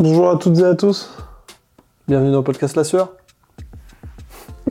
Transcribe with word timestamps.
Bonjour 0.00 0.30
à 0.30 0.36
toutes 0.36 0.58
et 0.58 0.64
à 0.64 0.74
tous. 0.74 1.10
Bienvenue 2.08 2.30
dans 2.32 2.38
le 2.38 2.42
podcast 2.44 2.74
La 2.74 2.84
Sueur. 2.84 3.10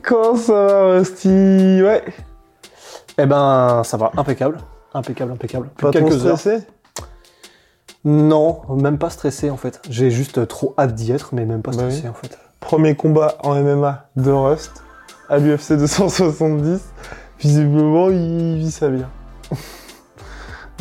Comment 0.02 0.34
ça 0.34 0.52
va, 0.52 0.84
Rusty? 0.98 1.28
Ouais. 1.28 2.02
Eh 3.16 3.26
ben, 3.26 3.82
ça 3.84 3.96
va, 3.96 4.10
impeccable. 4.16 4.58
Impeccable, 4.92 5.30
impeccable. 5.30 5.68
Plus 5.76 5.86
Pas 5.86 5.92
trop 5.92 6.08
quelques 6.08 6.26
heures. 6.26 6.36
stressé? 6.36 6.64
Non, 8.04 8.62
même 8.70 8.98
pas 8.98 9.10
stressé 9.10 9.50
en 9.50 9.56
fait. 9.56 9.80
J'ai 9.88 10.10
juste 10.10 10.48
trop 10.48 10.74
hâte 10.76 10.96
d'y 10.96 11.12
être, 11.12 11.32
mais 11.32 11.44
même 11.44 11.62
pas 11.62 11.70
Bah 11.70 11.76
stressé 11.76 12.00
oui. 12.04 12.08
en 12.08 12.14
fait. 12.14 12.36
Premier 12.58 12.96
combat 12.96 13.36
en 13.44 13.54
MMA 13.54 14.08
de 14.16 14.32
Rust 14.32 14.82
à 15.28 15.38
l'UFC 15.38 15.74
270. 15.76 16.80
Visiblement, 17.38 18.10
il 18.10 18.56
vit 18.58 18.70
ça 18.72 18.88
bien. 18.88 19.08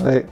Ouais. 0.03 0.25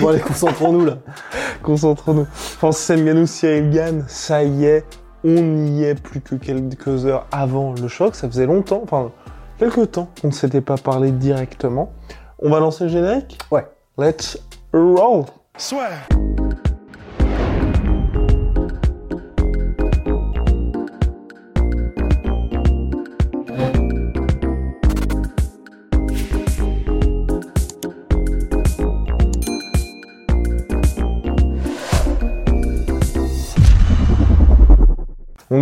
bon 0.00 0.08
allez, 0.08 0.20
concentrons-nous 0.20 0.84
là. 0.84 0.94
Concentrons-nous. 1.62 2.26
Francis 2.30 2.90
Ngannou, 2.90 3.26
Cyril 3.26 3.70
Gann, 3.70 4.04
ça 4.08 4.42
y 4.44 4.64
est, 4.64 4.84
on 5.24 5.66
y 5.66 5.84
est 5.84 5.94
plus 5.94 6.20
que 6.20 6.34
quelques 6.36 7.06
heures 7.06 7.26
avant 7.32 7.74
le 7.80 7.88
choc. 7.88 8.14
Ça 8.14 8.28
faisait 8.28 8.46
longtemps, 8.46 8.80
enfin, 8.84 9.10
quelques 9.58 9.92
temps 9.92 10.08
qu'on 10.20 10.28
ne 10.28 10.32
s'était 10.32 10.60
pas 10.60 10.76
parlé 10.76 11.10
directement. 11.10 11.92
On 12.40 12.50
va 12.50 12.60
lancer 12.60 12.84
le 12.84 12.90
générique? 12.90 13.38
Ouais. 13.50 13.66
Let's 13.98 14.38
roll 14.72 15.24
Donc 15.72 16.47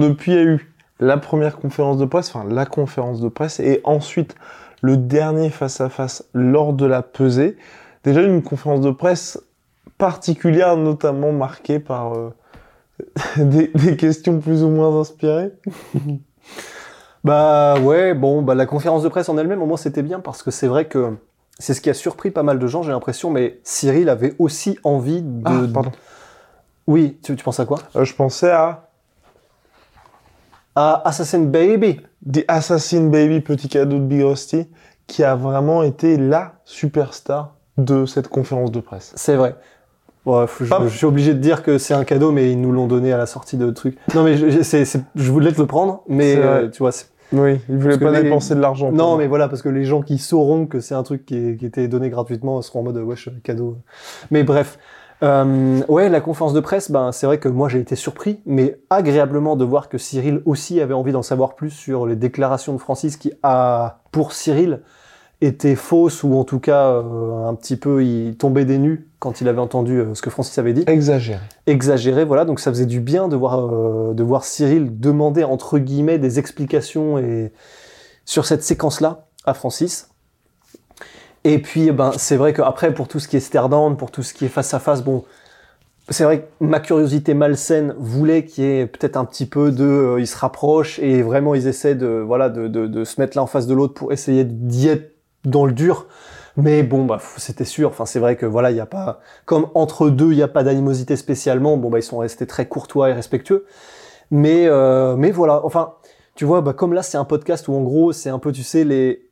depuis, 0.08 0.32
il 0.32 0.34
y 0.34 0.40
a 0.40 0.44
eu 0.44 0.72
la 1.00 1.16
première 1.16 1.56
conférence 1.56 1.98
de 1.98 2.04
presse, 2.04 2.34
enfin 2.34 2.46
la 2.48 2.66
conférence 2.66 3.20
de 3.20 3.28
presse, 3.28 3.60
et 3.60 3.80
ensuite 3.84 4.34
le 4.82 4.96
dernier 4.96 5.50
face-à-face 5.50 6.24
lors 6.34 6.72
de 6.72 6.86
la 6.86 7.02
pesée. 7.02 7.56
Déjà 8.04 8.22
une 8.22 8.42
conférence 8.42 8.80
de 8.80 8.90
presse 8.90 9.40
particulière, 9.98 10.76
notamment 10.76 11.32
marquée 11.32 11.80
par 11.80 12.14
euh, 12.14 12.34
des, 13.36 13.68
des 13.68 13.96
questions 13.96 14.40
plus 14.40 14.62
ou 14.62 14.68
moins 14.68 14.98
inspirées. 15.00 15.52
Bah 17.24 17.80
ouais, 17.80 18.14
bon, 18.14 18.42
bah 18.42 18.54
la 18.54 18.66
conférence 18.66 19.02
de 19.02 19.08
presse 19.08 19.28
en 19.28 19.36
elle-même, 19.36 19.60
au 19.60 19.66
moins 19.66 19.76
c'était 19.76 20.04
bien 20.04 20.20
parce 20.20 20.44
que 20.44 20.52
c'est 20.52 20.68
vrai 20.68 20.84
que 20.84 21.16
c'est 21.58 21.74
ce 21.74 21.80
qui 21.80 21.90
a 21.90 21.94
surpris 21.94 22.30
pas 22.30 22.44
mal 22.44 22.60
de 22.60 22.66
gens, 22.68 22.84
j'ai 22.84 22.92
l'impression, 22.92 23.30
mais 23.30 23.58
Cyril 23.64 24.08
avait 24.08 24.36
aussi 24.38 24.78
envie 24.84 25.22
de. 25.22 25.42
Ah, 25.44 25.62
pardon. 25.74 25.90
Oui, 26.86 27.18
tu, 27.24 27.34
tu 27.34 27.42
penses 27.42 27.58
à 27.58 27.66
quoi? 27.66 27.80
Euh, 27.96 28.04
je 28.04 28.14
pensais 28.14 28.52
à 28.52 28.85
À 30.76 31.02
Assassin 31.08 31.40
Baby. 31.40 32.00
The 32.30 32.44
Assassin 32.48 33.08
Baby, 33.08 33.40
petit 33.40 33.68
cadeau 33.68 33.96
de 33.98 34.04
Big 34.04 34.22
Rusty, 34.22 34.66
qui 35.06 35.24
a 35.24 35.34
vraiment 35.34 35.82
été 35.82 36.16
la 36.18 36.54
superstar 36.64 37.54
de 37.78 38.04
cette 38.06 38.28
conférence 38.28 38.70
de 38.70 38.80
presse. 38.80 39.12
C'est 39.16 39.36
vrai. 39.36 39.56
Ouais, 40.26 40.46
faut- 40.46 40.64
je, 40.64 40.88
suis 40.88 41.06
obligé 41.06 41.34
de 41.34 41.38
dire 41.38 41.62
que 41.62 41.78
c'est 41.78 41.94
un 41.94 42.04
cadeau, 42.04 42.32
mais 42.32 42.50
ils 42.50 42.60
nous 42.60 42.72
l'ont 42.72 42.88
donné 42.88 43.12
à 43.12 43.16
la 43.16 43.26
sortie 43.26 43.56
de 43.56 43.70
trucs. 43.70 43.96
Non, 44.14 44.22
mais 44.24 44.36
je, 44.36 44.50
je- 44.50 45.30
voulais 45.32 45.52
te 45.52 45.60
le 45.60 45.66
prendre, 45.66 46.02
mais 46.08 46.36
euh, 46.36 46.68
tu 46.68 46.78
vois. 46.78 46.90
Oui, 47.32 47.60
il 47.68 47.76
voulait 47.76 47.90
Parce 47.90 47.98
que 47.98 48.04
pas 48.04 48.10
les- 48.10 48.22
dépenser 48.24 48.54
de 48.54 48.60
l'argent. 48.60 48.90
Non, 48.92 49.10
moi. 49.10 49.18
mais 49.18 49.26
voilà, 49.28 49.48
parce 49.48 49.62
que 49.62 49.68
les 49.68 49.84
gens 49.84 50.02
qui 50.02 50.18
sauront 50.18 50.66
que 50.66 50.80
c'est 50.80 50.94
un 50.94 51.02
truc 51.04 51.24
qui, 51.24 51.56
qui 51.56 51.64
était 51.66 51.86
donné 51.88 52.10
gratuitement 52.10 52.60
seront 52.62 52.80
en 52.80 52.82
mode 52.84 52.96
wesh, 52.98 53.28
cadeau. 53.44 53.78
Mais 54.30 54.42
bref. 54.42 54.78
Euh, 55.22 55.82
ouais, 55.88 56.08
la 56.08 56.20
conférence 56.20 56.52
de 56.52 56.60
presse, 56.60 56.90
ben, 56.90 57.12
c'est 57.12 57.26
vrai 57.26 57.38
que 57.38 57.48
moi 57.48 57.68
j'ai 57.68 57.80
été 57.80 57.96
surpris, 57.96 58.40
mais 58.44 58.78
agréablement 58.90 59.56
de 59.56 59.64
voir 59.64 59.88
que 59.88 59.98
Cyril 59.98 60.42
aussi 60.44 60.80
avait 60.80 60.94
envie 60.94 61.12
d'en 61.12 61.22
savoir 61.22 61.54
plus 61.54 61.70
sur 61.70 62.06
les 62.06 62.16
déclarations 62.16 62.72
de 62.72 62.78
Francis 62.78 63.16
qui, 63.16 63.32
a, 63.42 64.00
pour 64.12 64.32
Cyril, 64.32 64.80
étaient 65.40 65.74
fausses 65.74 66.22
ou 66.22 66.34
en 66.34 66.44
tout 66.44 66.60
cas 66.60 66.86
euh, 66.86 67.46
un 67.46 67.54
petit 67.54 67.76
peu 67.76 68.02
il 68.02 68.36
tombait 68.36 68.64
des 68.64 68.78
nues 68.78 69.06
quand 69.18 69.40
il 69.40 69.48
avait 69.48 69.60
entendu 69.60 69.98
euh, 69.98 70.14
ce 70.14 70.22
que 70.22 70.30
Francis 70.30 70.56
avait 70.58 70.72
dit 70.72 70.84
Exagéré. 70.86 71.40
exagéré, 71.66 72.24
voilà. 72.24 72.44
Donc 72.44 72.60
ça 72.60 72.70
faisait 72.70 72.86
du 72.86 73.00
bien 73.00 73.28
de 73.28 73.36
voir, 73.36 73.66
euh, 73.66 74.14
de 74.14 74.22
voir 74.22 74.44
Cyril 74.44 74.98
demander 74.98 75.44
entre 75.44 75.78
guillemets 75.78 76.18
des 76.18 76.38
explications 76.38 77.18
et 77.18 77.52
sur 78.24 78.46
cette 78.46 78.62
séquence-là 78.62 79.26
à 79.44 79.54
Francis. 79.54 80.08
Et 81.46 81.60
puis, 81.60 81.92
ben, 81.92 82.10
c'est 82.16 82.36
vrai 82.36 82.52
qu'après, 82.52 82.92
pour 82.92 83.06
tout 83.06 83.20
ce 83.20 83.28
qui 83.28 83.36
est 83.36 83.40
stare 83.40 83.68
pour 83.96 84.10
tout 84.10 84.24
ce 84.24 84.34
qui 84.34 84.46
est 84.46 84.48
face 84.48 84.74
à 84.74 84.80
face, 84.80 85.04
bon, 85.04 85.22
c'est 86.08 86.24
vrai 86.24 86.40
que 86.40 86.44
ma 86.58 86.80
curiosité 86.80 87.34
malsaine 87.34 87.94
voulait 88.00 88.44
qu'il 88.44 88.64
y 88.64 88.80
ait 88.80 88.86
peut-être 88.88 89.16
un 89.16 89.24
petit 89.24 89.46
peu 89.46 89.70
de, 89.70 89.84
euh, 89.84 90.20
ils 90.20 90.26
se 90.26 90.36
rapprochent 90.36 90.98
et 90.98 91.22
vraiment 91.22 91.54
ils 91.54 91.68
essaient 91.68 91.94
de, 91.94 92.08
voilà, 92.08 92.48
de, 92.48 92.66
de, 92.66 92.88
de 92.88 93.04
se 93.04 93.20
mettre 93.20 93.36
l'un 93.36 93.44
en 93.44 93.46
face 93.46 93.68
de 93.68 93.74
l'autre 93.74 93.94
pour 93.94 94.12
essayer 94.12 94.42
d'y 94.42 94.88
être 94.88 95.14
dans 95.44 95.66
le 95.66 95.72
dur. 95.72 96.06
Mais 96.56 96.82
bon, 96.82 97.04
bah, 97.04 97.20
c'était 97.36 97.64
sûr. 97.64 97.90
Enfin, 97.90 98.06
c'est 98.06 98.18
vrai 98.18 98.34
que 98.34 98.46
voilà, 98.46 98.72
il 98.72 98.74
n'y 98.74 98.80
a 98.80 98.86
pas, 98.86 99.20
comme 99.44 99.68
entre 99.74 100.10
deux, 100.10 100.32
il 100.32 100.36
n'y 100.36 100.42
a 100.42 100.48
pas 100.48 100.64
d'animosité 100.64 101.14
spécialement. 101.14 101.76
Bon, 101.76 101.90
bah, 101.90 102.00
ils 102.00 102.02
sont 102.02 102.18
restés 102.18 102.48
très 102.48 102.66
courtois 102.66 103.10
et 103.10 103.12
respectueux. 103.12 103.66
Mais, 104.32 104.66
euh, 104.66 105.14
mais 105.14 105.30
voilà. 105.30 105.64
Enfin, 105.64 105.92
tu 106.34 106.44
vois, 106.44 106.60
bah, 106.60 106.72
comme 106.72 106.92
là, 106.92 107.04
c'est 107.04 107.18
un 107.18 107.24
podcast 107.24 107.68
où 107.68 107.74
en 107.74 107.82
gros, 107.82 108.10
c'est 108.12 108.30
un 108.30 108.40
peu, 108.40 108.50
tu 108.50 108.64
sais, 108.64 108.82
les, 108.82 109.25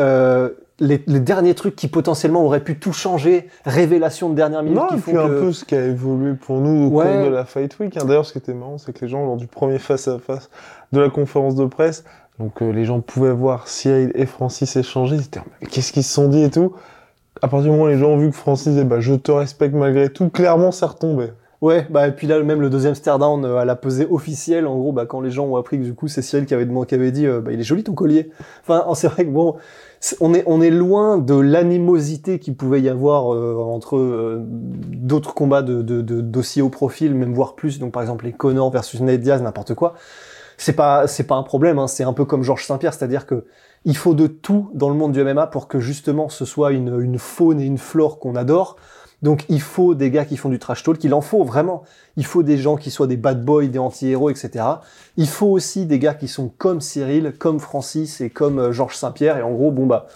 euh, 0.00 0.50
les, 0.78 1.02
les 1.06 1.20
derniers 1.20 1.54
trucs 1.54 1.74
qui 1.76 1.88
potentiellement 1.88 2.44
auraient 2.44 2.60
pu 2.64 2.78
tout 2.78 2.92
changer, 2.92 3.48
révélation 3.64 4.28
de 4.28 4.34
dernière 4.34 4.62
minute 4.62 4.78
Non, 4.78 4.86
qui 4.88 4.98
font 4.98 5.18
un 5.18 5.28
peu 5.28 5.52
ce 5.52 5.64
qui 5.64 5.74
a 5.74 5.84
évolué 5.86 6.34
pour 6.34 6.60
nous 6.60 6.88
au 6.88 6.90
Ouais. 6.98 7.06
cours 7.06 7.24
de 7.24 7.28
la 7.30 7.44
Fight 7.46 7.78
Week. 7.78 7.96
hein. 7.96 8.04
D'ailleurs, 8.04 8.26
ce 8.26 8.32
qui 8.32 8.38
était 8.38 8.52
marrant, 8.54 8.76
c'est 8.78 8.92
que 8.92 9.04
les 9.04 9.10
gens, 9.10 9.24
lors 9.24 9.36
du 9.36 9.46
premier 9.46 9.78
face-à-face 9.78 10.50
de 10.92 11.00
la 11.00 11.08
conférence 11.08 11.54
de 11.54 11.64
presse, 11.64 12.04
donc 12.38 12.60
euh, 12.62 12.70
les 12.72 12.84
gens 12.84 13.00
pouvaient 13.00 13.32
voir 13.32 13.68
Cyril 13.68 14.12
et 14.14 14.26
Francis 14.26 14.76
échanger, 14.76 15.16
ils 15.16 15.22
étaient 15.22 15.40
qu'est-ce 15.70 15.92
qu'ils 15.92 16.04
se 16.04 16.12
sont 16.12 16.28
dit 16.28 16.42
et 16.42 16.50
tout. 16.50 16.74
À 17.42 17.48
partir 17.48 17.64
du 17.64 17.70
moment 17.70 17.84
où 17.84 17.88
les 17.88 17.98
gens 17.98 18.10
ont 18.10 18.18
vu 18.18 18.30
que 18.30 18.36
Francis 18.36 18.68
disait 18.68 18.84
bah, 18.84 19.00
je 19.00 19.14
te 19.14 19.30
respecte 19.32 19.74
malgré 19.74 20.10
tout, 20.10 20.28
clairement 20.28 20.72
ça 20.72 20.86
retombait. 20.88 21.32
Ouais, 21.62 21.86
bah 21.88 22.06
et 22.06 22.12
puis 22.12 22.26
là 22.26 22.42
même 22.42 22.60
le 22.60 22.68
deuxième 22.68 22.94
stare 22.94 23.18
down 23.18 23.42
euh, 23.46 23.56
à 23.56 23.64
la 23.64 23.76
pesée 23.76 24.06
officielle, 24.10 24.66
en 24.66 24.76
gros, 24.76 24.92
bah 24.92 25.06
quand 25.06 25.22
les 25.22 25.30
gens 25.30 25.46
ont 25.46 25.56
appris 25.56 25.78
que 25.78 25.84
du 25.84 25.94
coup 25.94 26.06
c'est 26.06 26.20
Cyril 26.20 26.44
qui 26.44 26.52
avait 26.52 26.68
qui 26.86 26.94
avait 26.94 27.10
dit, 27.12 27.26
euh, 27.26 27.40
bah 27.40 27.50
il 27.52 27.58
est 27.60 27.62
joli 27.62 27.82
ton 27.82 27.94
collier. 27.94 28.30
Enfin, 28.62 28.84
c'est 28.94 29.08
vrai 29.08 29.24
que 29.24 29.30
bon, 29.30 29.56
c'est- 29.98 30.16
on 30.20 30.34
est 30.34 30.42
on 30.46 30.60
est 30.60 30.70
loin 30.70 31.16
de 31.16 31.34
l'animosité 31.34 32.38
qu'il 32.38 32.56
pouvait 32.56 32.82
y 32.82 32.90
avoir 32.90 33.34
euh, 33.34 33.56
entre 33.58 33.96
euh, 33.96 34.42
d'autres 34.46 35.32
combats 35.32 35.62
de 35.62 35.80
de- 35.80 36.02
d'aussi 36.20 36.60
haut 36.60 36.68
profil, 36.68 37.14
même 37.14 37.32
voire 37.32 37.54
plus. 37.54 37.78
Donc 37.78 37.92
par 37.92 38.02
exemple 38.02 38.26
les 38.26 38.32
Connor 38.32 38.70
versus 38.70 39.00
Nate 39.00 39.20
Diaz, 39.20 39.40
n'importe 39.40 39.74
quoi. 39.74 39.94
C'est 40.58 40.74
pas 40.74 41.06
c'est 41.06 41.24
pas 41.24 41.36
un 41.36 41.42
problème. 41.42 41.78
Hein, 41.78 41.86
c'est 41.86 42.04
un 42.04 42.12
peu 42.12 42.24
comme 42.26 42.42
Georges 42.42 42.66
Saint-Pierre, 42.66 42.92
c'est-à-dire 42.94 43.26
que 43.26 43.46
il 43.86 43.96
faut 43.96 44.14
de 44.14 44.26
tout 44.26 44.70
dans 44.74 44.88
le 44.90 44.94
monde 44.96 45.12
du 45.12 45.20
MMA 45.24 45.46
pour 45.46 45.68
que 45.68 45.80
justement 45.80 46.28
ce 46.28 46.44
soit 46.44 46.72
une 46.72 47.00
une 47.00 47.18
faune 47.18 47.60
et 47.60 47.64
une 47.64 47.78
flore 47.78 48.18
qu'on 48.18 48.36
adore. 48.36 48.76
Donc 49.26 49.44
il 49.48 49.60
faut 49.60 49.96
des 49.96 50.12
gars 50.12 50.24
qui 50.24 50.36
font 50.36 50.50
du 50.50 50.60
trash 50.60 50.84
talk, 50.84 51.02
il 51.02 51.12
en 51.12 51.20
faut 51.20 51.42
vraiment. 51.42 51.82
Il 52.16 52.24
faut 52.24 52.44
des 52.44 52.56
gens 52.56 52.76
qui 52.76 52.92
soient 52.92 53.08
des 53.08 53.16
bad 53.16 53.44
boys, 53.44 53.66
des 53.66 53.80
anti-héros, 53.80 54.30
etc. 54.30 54.64
Il 55.16 55.26
faut 55.26 55.48
aussi 55.48 55.84
des 55.84 55.98
gars 55.98 56.14
qui 56.14 56.28
sont 56.28 56.48
comme 56.58 56.80
Cyril, 56.80 57.34
comme 57.36 57.58
Francis 57.58 58.20
et 58.20 58.30
comme 58.30 58.60
euh, 58.60 58.72
Georges 58.72 58.94
Saint-Pierre. 58.94 59.36
Et 59.36 59.42
en 59.42 59.50
gros, 59.50 59.72
bon 59.72 59.84
bah, 59.84 60.06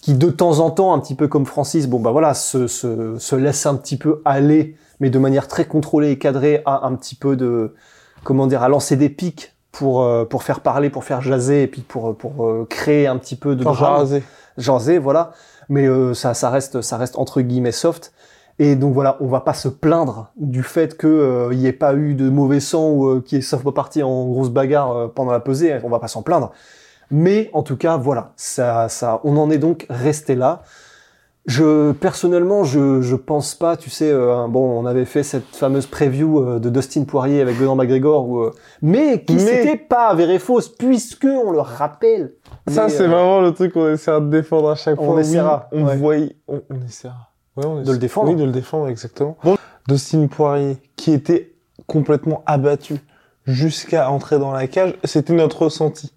qui 0.00 0.14
de 0.14 0.30
temps 0.30 0.58
en 0.58 0.72
temps, 0.72 0.92
un 0.92 0.98
petit 0.98 1.14
peu 1.14 1.28
comme 1.28 1.46
Francis, 1.46 1.86
bon 1.86 2.00
bah 2.00 2.10
voilà, 2.10 2.34
se, 2.34 2.66
se, 2.66 3.16
se 3.20 3.36
laisse 3.36 3.66
un 3.66 3.76
petit 3.76 3.96
peu 3.96 4.20
aller, 4.24 4.76
mais 4.98 5.10
de 5.10 5.18
manière 5.20 5.46
très 5.46 5.64
contrôlée 5.64 6.10
et 6.10 6.18
cadrée, 6.18 6.60
à 6.66 6.88
un 6.88 6.96
petit 6.96 7.14
peu 7.14 7.36
de, 7.36 7.72
comment 8.24 8.48
dire, 8.48 8.64
à 8.64 8.68
lancer 8.68 8.96
des 8.96 9.10
pics 9.10 9.54
pour 9.70 10.02
euh, 10.02 10.24
pour 10.24 10.42
faire 10.42 10.58
parler, 10.58 10.90
pour 10.90 11.04
faire 11.04 11.20
jaser 11.20 11.62
et 11.62 11.66
puis 11.68 11.82
pour 11.82 12.16
pour 12.16 12.46
euh, 12.46 12.66
créer 12.68 13.06
un 13.06 13.16
petit 13.16 13.36
peu 13.36 13.54
de 13.54 13.64
rasé. 13.64 14.24
jaser, 14.58 14.98
voilà. 14.98 15.30
Mais 15.68 15.86
euh, 15.86 16.14
ça, 16.14 16.34
ça 16.34 16.50
reste, 16.50 16.80
ça 16.82 16.96
reste 16.96 17.16
entre 17.16 17.40
guillemets 17.40 17.72
soft. 17.72 18.12
Et 18.60 18.76
donc 18.76 18.94
voilà, 18.94 19.16
on 19.20 19.26
va 19.26 19.40
pas 19.40 19.52
se 19.54 19.66
plaindre 19.68 20.30
du 20.36 20.62
fait 20.62 20.96
que 20.96 21.08
euh, 21.08 21.48
il 21.52 21.58
y 21.58 21.66
ait 21.66 21.72
pas 21.72 21.94
eu 21.94 22.14
de 22.14 22.28
mauvais 22.30 22.60
sang 22.60 22.88
ou 22.90 23.08
euh, 23.08 23.20
qu'il 23.20 23.42
sauf 23.42 23.64
pas 23.64 23.72
parti 23.72 24.02
en 24.02 24.26
grosse 24.26 24.50
bagarre 24.50 24.92
euh, 24.96 25.08
pendant 25.08 25.32
la 25.32 25.40
pesée. 25.40 25.74
On 25.82 25.88
va 25.88 25.98
pas 25.98 26.06
s'en 26.08 26.22
plaindre. 26.22 26.52
Mais 27.10 27.50
en 27.52 27.62
tout 27.64 27.76
cas, 27.76 27.96
voilà, 27.96 28.32
ça, 28.36 28.88
ça, 28.88 29.20
on 29.24 29.36
en 29.38 29.50
est 29.50 29.58
donc 29.58 29.86
resté 29.90 30.36
là. 30.36 30.62
Je 31.46 31.92
personnellement, 31.92 32.64
je 32.64 33.02
je 33.02 33.16
pense 33.16 33.54
pas. 33.56 33.76
Tu 33.76 33.90
sais, 33.90 34.10
euh, 34.10 34.46
bon, 34.48 34.80
on 34.80 34.86
avait 34.86 35.04
fait 35.04 35.22
cette 35.24 35.54
fameuse 35.54 35.86
preview 35.86 36.58
de 36.60 36.70
Dustin 36.70 37.04
Poirier 37.04 37.42
avec 37.42 37.58
Conor 37.58 37.76
McGregor, 37.76 38.28
où, 38.28 38.50
mais 38.80 39.24
qui 39.24 39.34
Mais- 39.34 39.40
s'était 39.40 39.76
pas 39.76 40.06
avérée 40.08 40.38
fausse, 40.38 40.68
puisque 40.70 41.26
on 41.26 41.50
le 41.50 41.60
rappelle. 41.60 42.34
Ça, 42.68 42.88
c'est 42.88 43.06
vraiment 43.06 43.40
le 43.40 43.52
truc 43.52 43.74
qu'on 43.74 43.90
essaiera 43.90 44.20
de 44.20 44.30
défendre 44.30 44.70
à 44.70 44.74
chaque 44.76 44.98
On 44.98 45.04
fois. 45.04 45.16
Oui, 45.20 45.38
on 45.72 45.84
ouais. 45.84 45.96
voyait, 45.96 46.36
on, 46.48 46.62
on 46.70 46.86
essaiera. 46.86 47.16
Ouais, 47.56 47.66
on 47.66 47.82
De 47.82 47.92
le 47.92 47.98
défendre. 47.98 48.30
Oui, 48.30 48.36
de 48.36 48.44
le 48.44 48.52
défendre, 48.52 48.88
exactement. 48.88 49.36
Dustin 49.88 50.26
Poirier, 50.26 50.78
qui 50.96 51.12
était 51.12 51.52
complètement 51.86 52.42
abattu 52.46 52.96
jusqu'à 53.46 54.10
entrer 54.10 54.38
dans 54.38 54.52
la 54.52 54.66
cage, 54.66 54.94
c'était 55.04 55.34
notre 55.34 55.62
ressenti. 55.62 56.12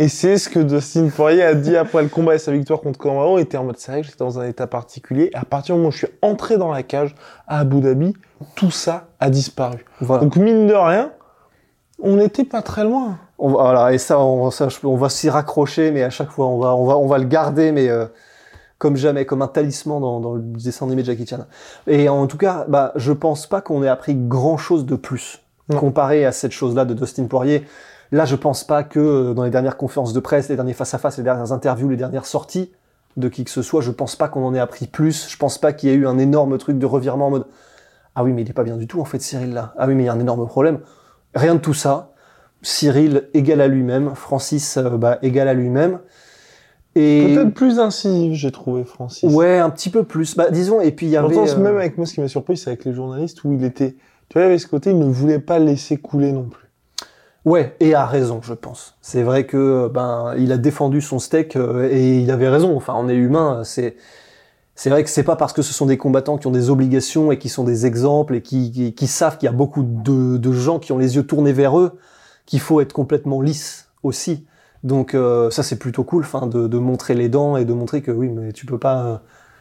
Et 0.00 0.08
c'est 0.08 0.38
ce 0.38 0.48
que 0.48 0.60
Dustin 0.60 1.08
Poirier 1.08 1.42
a 1.42 1.54
dit 1.54 1.76
après 1.76 2.02
le 2.02 2.08
combat 2.08 2.36
et 2.36 2.38
sa 2.38 2.52
victoire 2.52 2.80
contre 2.80 3.00
Kamaru. 3.00 3.40
Il 3.40 3.42
était 3.42 3.58
en 3.58 3.64
mode, 3.64 3.78
c'est 3.78 3.90
vrai 3.90 4.00
que 4.02 4.06
j'étais 4.06 4.18
dans 4.18 4.38
un 4.38 4.46
état 4.46 4.68
particulier. 4.68 5.30
À 5.34 5.44
partir 5.44 5.74
du 5.74 5.80
moment 5.80 5.88
où 5.88 5.92
je 5.92 5.98
suis 5.98 6.14
entré 6.22 6.56
dans 6.56 6.70
la 6.70 6.84
cage 6.84 7.16
à 7.48 7.58
Abu 7.58 7.80
Dhabi, 7.80 8.14
tout 8.54 8.70
ça 8.70 9.08
a 9.18 9.28
disparu. 9.28 9.84
Voilà. 10.00 10.22
Donc, 10.22 10.36
mine 10.36 10.68
de 10.68 10.74
rien, 10.74 11.10
on 12.00 12.14
n'était 12.14 12.44
pas 12.44 12.62
très 12.62 12.84
loin. 12.84 13.18
On 13.40 13.50
voilà, 13.50 13.92
et 13.92 13.98
ça, 13.98 14.20
on, 14.20 14.52
ça, 14.52 14.68
on 14.84 14.96
va 14.96 15.08
s'y 15.08 15.30
raccrocher, 15.30 15.90
mais 15.90 16.04
à 16.04 16.10
chaque 16.10 16.30
fois, 16.30 16.46
on 16.46 16.58
va, 16.58 16.76
on 16.76 16.86
va, 16.86 16.96
on 16.96 17.06
va 17.08 17.18
le 17.18 17.24
garder, 17.24 17.72
mais 17.72 17.88
euh, 17.88 18.06
comme 18.78 18.96
jamais, 18.96 19.26
comme 19.26 19.42
un 19.42 19.48
talisman 19.48 20.00
dans, 20.00 20.20
dans 20.20 20.34
le 20.34 20.40
dessin 20.40 20.86
animé 20.86 21.02
de 21.02 21.06
Jackie 21.06 21.26
Chan. 21.26 21.46
Et 21.86 22.08
en 22.08 22.26
tout 22.26 22.38
cas, 22.38 22.64
bah, 22.68 22.92
je 22.96 23.12
pense 23.12 23.46
pas 23.46 23.60
qu'on 23.60 23.82
ait 23.82 23.88
appris 23.88 24.14
grand 24.14 24.56
chose 24.56 24.86
de 24.86 24.96
plus 24.96 25.40
comparé 25.76 26.24
à 26.24 26.32
cette 26.32 26.52
chose-là 26.52 26.84
de 26.84 26.94
Dustin 26.94 27.26
Poirier. 27.26 27.66
Là, 28.10 28.24
je 28.24 28.36
pense 28.36 28.64
pas 28.64 28.84
que 28.84 28.98
euh, 28.98 29.34
dans 29.34 29.44
les 29.44 29.50
dernières 29.50 29.76
conférences 29.76 30.14
de 30.14 30.20
presse, 30.20 30.48
les 30.48 30.56
derniers 30.56 30.72
face-à-face, 30.72 31.18
les 31.18 31.24
dernières 31.24 31.52
interviews, 31.52 31.88
les 31.88 31.96
dernières 31.96 32.24
sorties 32.24 32.72
de 33.16 33.28
qui 33.28 33.44
que 33.44 33.50
ce 33.50 33.62
soit, 33.62 33.82
je 33.82 33.90
pense 33.90 34.16
pas 34.16 34.28
qu'on 34.28 34.44
en 34.46 34.54
ait 34.54 34.60
appris 34.60 34.86
plus. 34.86 35.28
Je 35.28 35.36
pense 35.36 35.58
pas 35.58 35.72
qu'il 35.72 35.90
y 35.90 35.92
ait 35.92 35.96
eu 35.96 36.06
un 36.06 36.18
énorme 36.18 36.56
truc 36.56 36.78
de 36.78 36.86
revirement 36.86 37.26
en 37.26 37.30
mode 37.30 37.46
ah 38.14 38.24
oui, 38.24 38.32
mais 38.32 38.42
il 38.42 38.50
est 38.50 38.54
pas 38.54 38.64
bien 38.64 38.76
du 38.76 38.86
tout 38.86 39.00
en 39.00 39.04
fait, 39.04 39.20
Cyril 39.20 39.52
là. 39.52 39.74
Ah 39.78 39.86
oui, 39.86 39.94
mais 39.94 40.04
il 40.04 40.06
y 40.06 40.08
a 40.08 40.12
un 40.12 40.18
énorme 40.18 40.46
problème. 40.46 40.80
Rien 41.34 41.54
de 41.54 41.60
tout 41.60 41.74
ça. 41.74 42.12
Cyril 42.62 43.28
égal 43.34 43.60
à 43.60 43.68
lui-même, 43.68 44.14
Francis 44.14 44.76
euh, 44.76 44.96
bah, 44.96 45.18
égal 45.22 45.46
à 45.46 45.54
lui-même. 45.54 46.00
Et 46.98 47.34
Peut-être 47.34 47.54
plus 47.54 47.78
incisif, 47.78 48.34
j'ai 48.34 48.50
trouvé, 48.50 48.84
Francis. 48.84 49.32
ouais, 49.32 49.58
un 49.58 49.70
petit 49.70 49.88
peu 49.88 50.02
plus. 50.02 50.36
Bah 50.36 50.50
disons, 50.50 50.80
et 50.80 50.90
puis 50.90 51.06
il 51.06 51.10
y 51.10 51.16
avait. 51.16 51.32
Pourtant, 51.34 51.52
euh, 51.52 51.62
même 51.62 51.76
avec 51.76 51.96
moi, 51.96 52.06
ce 52.06 52.14
qui 52.14 52.20
m'a 52.20 52.28
surpris, 52.28 52.56
c'est 52.56 52.70
avec 52.70 52.84
les 52.84 52.92
journalistes 52.92 53.44
où 53.44 53.52
il 53.52 53.62
était. 53.64 53.92
Tu 54.28 54.34
vois, 54.34 54.42
il 54.42 54.46
avait 54.46 54.58
ce 54.58 54.66
côté, 54.66 54.90
il 54.90 54.98
ne 54.98 55.04
voulait 55.04 55.38
pas 55.38 55.58
laisser 55.58 55.96
couler 55.96 56.32
non 56.32 56.44
plus. 56.44 56.66
Ouais, 57.44 57.76
et 57.80 57.94
a 57.94 58.04
raison, 58.04 58.40
je 58.42 58.52
pense. 58.52 58.96
C'est 59.00 59.22
vrai 59.22 59.46
que 59.46 59.88
ben 59.88 60.34
il 60.36 60.50
a 60.50 60.58
défendu 60.58 61.00
son 61.00 61.18
steak 61.18 61.54
euh, 61.56 61.88
et 61.90 62.18
il 62.18 62.30
avait 62.30 62.48
raison. 62.48 62.76
Enfin, 62.76 62.94
on 62.96 63.08
est 63.08 63.14
humain. 63.14 63.62
C'est 63.64 63.94
c'est 64.74 64.90
vrai 64.90 65.02
que 65.04 65.10
c'est 65.10 65.22
pas 65.22 65.36
parce 65.36 65.52
que 65.52 65.62
ce 65.62 65.72
sont 65.72 65.86
des 65.86 65.98
combattants 65.98 66.36
qui 66.36 66.46
ont 66.46 66.52
des 66.52 66.68
obligations 66.68 67.32
et 67.32 67.38
qui 67.38 67.48
sont 67.48 67.64
des 67.64 67.86
exemples 67.86 68.34
et 68.34 68.42
qui, 68.42 68.70
qui, 68.70 68.94
qui 68.94 69.06
savent 69.06 69.38
qu'il 69.38 69.46
y 69.46 69.48
a 69.48 69.52
beaucoup 69.52 69.82
de, 69.82 70.36
de 70.36 70.52
gens 70.52 70.78
qui 70.78 70.92
ont 70.92 70.98
les 70.98 71.16
yeux 71.16 71.24
tournés 71.24 71.52
vers 71.52 71.78
eux 71.78 71.98
qu'il 72.44 72.60
faut 72.60 72.80
être 72.80 72.92
complètement 72.92 73.40
lisse 73.40 73.88
aussi. 74.02 74.46
Donc 74.84 75.14
euh, 75.14 75.50
ça 75.50 75.62
c'est 75.62 75.78
plutôt 75.78 76.04
cool, 76.04 76.22
enfin 76.22 76.46
de, 76.46 76.78
montrer 76.78 77.14
les 77.14 77.28
dents 77.28 77.56
et 77.56 77.64
de 77.64 77.72
montrer 77.72 78.02
que 78.02 78.10
oui, 78.10 78.28
mais 78.28 78.52
tu 78.52 78.66
peux 78.66 78.78
pas 78.78 79.04
euh, 79.04 79.16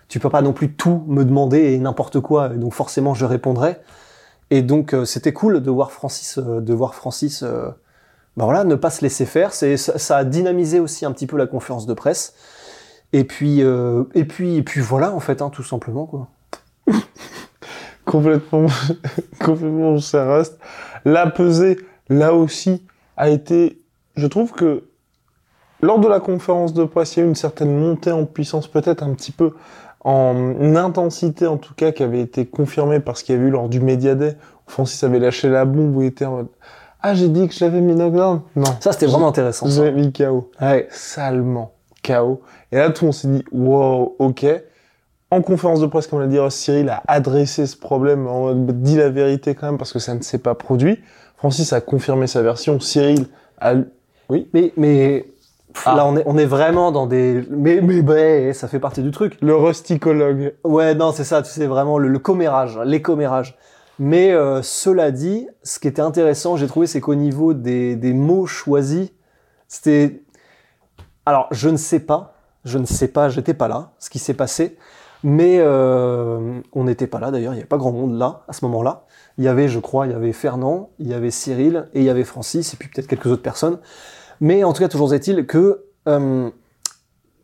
tu 0.07 0.19
peux 0.19 0.29
pas 0.29 0.41
non 0.41 0.53
plus 0.53 0.73
tout 0.73 1.03
me 1.07 1.25
demander 1.25 1.73
et 1.73 1.79
n'importe 1.79 2.19
quoi. 2.19 2.53
Et 2.53 2.57
donc 2.57 2.73
forcément 2.73 3.13
je 3.13 3.25
répondrai. 3.25 3.77
Et 4.51 4.61
donc 4.61 4.93
euh, 4.93 5.05
c'était 5.05 5.33
cool 5.33 5.61
de 5.61 5.71
voir 5.71 5.91
Francis, 5.91 6.37
de 6.37 6.73
voir 6.73 6.95
Francis, 6.95 7.43
bah 7.43 8.45
voilà, 8.45 8.63
ne 8.63 8.75
pas 8.75 8.91
se 8.91 9.01
laisser 9.01 9.25
faire. 9.25 9.53
C'est 9.53 9.77
ça, 9.77 10.17
a 10.17 10.23
dynamisé 10.23 10.79
aussi 10.79 11.05
un 11.05 11.11
petit 11.11 11.27
peu 11.27 11.37
la 11.37 11.47
conférence 11.47 11.87
de 11.87 11.93
presse. 11.93 12.33
Et 13.13 13.23
puis 13.23 13.61
et 13.61 14.25
puis 14.25 14.57
et 14.57 14.63
puis 14.63 14.81
voilà 14.81 15.13
en 15.13 15.19
fait, 15.19 15.41
hein, 15.41 15.49
tout 15.49 15.63
simplement 15.63 16.05
quoi. 16.05 16.27
Complètement, 18.07 18.67
complètement, 19.43 19.97
ça 19.99 20.33
reste. 20.33 20.57
La 21.03 21.29
pesée, 21.29 21.77
là 22.07 22.33
aussi, 22.33 22.85
a 23.17 23.27
été. 23.27 23.81
Je 24.15 24.27
trouve 24.27 24.53
que 24.53 24.85
lors 25.81 25.99
de 25.99 26.07
la 26.07 26.19
conférence 26.19 26.73
de 26.73 26.83
presse, 26.83 27.15
il 27.15 27.19
y 27.19 27.23
a 27.23 27.25
eu 27.25 27.29
une 27.29 27.35
certaine 27.35 27.77
montée 27.77 28.11
en 28.11 28.25
puissance, 28.25 28.67
peut-être 28.67 29.03
un 29.03 29.13
petit 29.13 29.31
peu 29.31 29.53
en 30.01 30.75
intensité 30.75 31.47
en 31.47 31.57
tout 31.57 31.73
cas, 31.73 31.91
qui 31.91 32.03
avait 32.03 32.21
été 32.21 32.45
confirmée 32.45 32.99
par 32.99 33.17
ce 33.17 33.23
qu'il 33.23 33.35
y 33.35 33.37
avait 33.37 33.47
eu 33.47 33.51
lors 33.51 33.69
du 33.69 33.79
Media 33.79 34.15
Day. 34.15 34.37
où 34.67 34.71
Francis 34.71 35.03
avait 35.03 35.19
lâché 35.19 35.49
la 35.49 35.65
bombe 35.65 35.95
où 35.95 36.01
il 36.01 36.07
était 36.07 36.25
en 36.25 36.37
mode 36.37 36.47
Ah, 37.01 37.13
j'ai 37.13 37.29
dit 37.29 37.47
que 37.47 37.53
je 37.53 37.63
l'avais 37.65 37.81
mis 37.81 37.93
knockdown. 37.93 38.41
Non. 38.55 38.65
Ça 38.79 38.91
c'était 38.91 39.05
vraiment 39.07 39.27
intéressant. 39.27 39.67
J'ai 39.67 39.91
mis 39.91 40.13
KO. 40.13 40.49
Ouais. 40.61 40.87
Salement 40.91 41.73
KO. 42.03 42.41
Et 42.71 42.77
là, 42.77 42.89
tout 42.89 43.03
le 43.03 43.07
monde 43.07 43.13
s'est 43.13 43.27
dit 43.27 43.43
Wow, 43.51 44.15
ok. 44.19 44.45
En 45.29 45.41
conférence 45.41 45.81
de 45.81 45.87
presse, 45.87 46.07
comme 46.07 46.21
l'a 46.21 46.27
dit 46.27 46.37
Cyril 46.49 46.89
a 46.89 47.03
adressé 47.07 47.65
ce 47.67 47.75
problème 47.75 48.27
en 48.27 48.53
mode 48.53 48.81
dit 48.81 48.95
la 48.95 49.09
vérité 49.09 49.55
quand 49.55 49.65
même 49.67 49.77
parce 49.77 49.91
que 49.91 49.99
ça 49.99 50.13
ne 50.13 50.21
s'est 50.21 50.37
pas 50.37 50.55
produit. 50.55 50.99
Francis 51.35 51.73
a 51.73 51.81
confirmé 51.81 52.27
sa 52.27 52.41
version. 52.41 52.79
Cyril 52.79 53.27
a. 53.59 53.73
Mais 54.29 54.73
mais 54.77 55.25
pff, 55.73 55.83
Ah. 55.87 55.95
là 55.95 56.05
on 56.05 56.15
est 56.17 56.23
on 56.25 56.37
est 56.37 56.45
vraiment 56.45 56.91
dans 56.91 57.07
des 57.07 57.43
mais 57.49 57.81
mais 57.81 58.01
bah, 58.01 58.53
ça 58.53 58.67
fait 58.67 58.79
partie 58.79 59.01
du 59.01 59.11
truc. 59.11 59.37
Le 59.41 59.55
rusticologue. 59.55 60.55
Ouais, 60.63 60.95
non, 60.95 61.11
c'est 61.11 61.23
ça, 61.23 61.41
tu 61.41 61.51
sais, 61.51 61.67
vraiment 61.67 61.97
le, 61.97 62.07
le 62.07 62.19
commérage, 62.19 62.79
les 62.85 63.01
commérages. 63.01 63.57
Mais 63.99 64.31
euh, 64.31 64.61
cela 64.61 65.09
dit, 65.09 65.47
ce 65.63 65.79
qui 65.79 65.87
était 65.87 66.03
intéressant, 66.03 66.55
j'ai 66.55 66.67
trouvé, 66.67 66.85
c'est 66.85 67.01
qu'au 67.01 67.15
niveau 67.15 67.55
des, 67.55 67.95
des 67.95 68.13
mots 68.13 68.45
choisis, 68.45 69.09
c'était... 69.67 70.21
Alors, 71.25 71.47
je 71.49 71.67
ne 71.67 71.77
sais 71.77 71.99
pas, 71.99 72.35
je 72.63 72.77
ne 72.77 72.85
sais 72.85 73.07
pas, 73.07 73.29
j'étais 73.29 73.55
pas 73.55 73.67
là, 73.67 73.93
ce 73.97 74.11
qui 74.11 74.19
s'est 74.19 74.35
passé, 74.35 74.77
mais 75.23 75.57
euh, 75.59 76.59
on 76.73 76.83
n'était 76.83 77.07
pas 77.07 77.19
là 77.19 77.31
d'ailleurs, 77.31 77.53
il 77.53 77.55
n'y 77.55 77.61
avait 77.61 77.67
pas 77.67 77.77
grand 77.77 77.91
monde 77.91 78.15
là, 78.19 78.43
à 78.47 78.53
ce 78.53 78.63
moment-là. 78.65 79.05
Il 79.39 79.43
y 79.43 79.47
avait, 79.47 79.67
je 79.67 79.79
crois, 79.79 80.05
il 80.05 80.11
y 80.11 80.15
avait 80.15 80.31
Fernand, 80.31 80.91
il 80.99 81.07
y 81.07 81.15
avait 81.15 81.31
Cyril, 81.31 81.89
et 81.95 82.01
il 82.01 82.05
y 82.05 82.09
avait 82.11 82.23
Francis, 82.23 82.75
et 82.75 82.77
puis 82.77 82.89
peut-être 82.89 83.07
quelques 83.07 83.25
autres 83.25 83.41
personnes. 83.41 83.79
Mais 84.39 84.63
en 84.63 84.73
tout 84.73 84.81
cas, 84.81 84.87
toujours 84.89 85.13
est-il 85.13 85.45
que... 85.45 85.83
euh, 86.07 86.49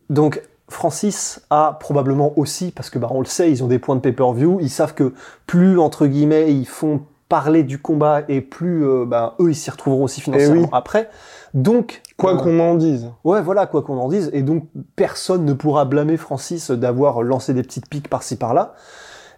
donc, 0.10 0.42
Francis 0.70 1.42
a 1.50 1.78
probablement 1.80 2.34
aussi, 2.38 2.72
parce 2.72 2.90
que 2.90 2.98
bah, 2.98 3.08
on 3.12 3.20
le 3.20 3.26
sait, 3.26 3.52
ils 3.52 3.64
ont 3.64 3.68
des 3.68 3.80
points 3.80 3.96
de 3.96 4.02
pay-per-view, 4.02 4.60
ils 4.62 4.70
savent 4.70 4.94
que 4.94 5.14
plus, 5.46 5.80
entre 5.80 6.08
guillemets, 6.08 6.54
ils 6.54 6.66
font 6.66 7.02
parler 7.30 7.64
du 7.64 7.80
combat 7.80 8.22
et 8.30 8.42
plus 8.42 8.86
euh, 8.86 9.06
bah, 9.06 9.36
eux, 9.40 9.50
ils 9.50 9.56
s'y 9.56 9.72
retrouveront 9.72 10.04
aussi 10.04 10.22
financièrement 10.22 10.62
oui. 10.64 10.70
après. 10.72 11.10
Donc, 11.54 12.02
Quoi 12.18 12.34
euh, 12.34 12.38
qu'on 12.38 12.60
en 12.60 12.76
dise. 12.76 13.10
Ouais, 13.24 13.42
voilà, 13.42 13.66
quoi 13.66 13.82
qu'on 13.82 13.98
en 13.98 14.08
dise. 14.08 14.30
Et 14.34 14.42
donc, 14.42 14.68
personne 14.96 15.46
ne 15.46 15.54
pourra 15.54 15.86
blâmer 15.86 16.18
Francis 16.18 16.72
d'avoir 16.72 17.24
lancé 17.24 17.54
des 17.54 17.64
petites 17.64 17.90
piques 17.90 18.10
par-ci 18.10 18.36
par-là. 18.36 18.76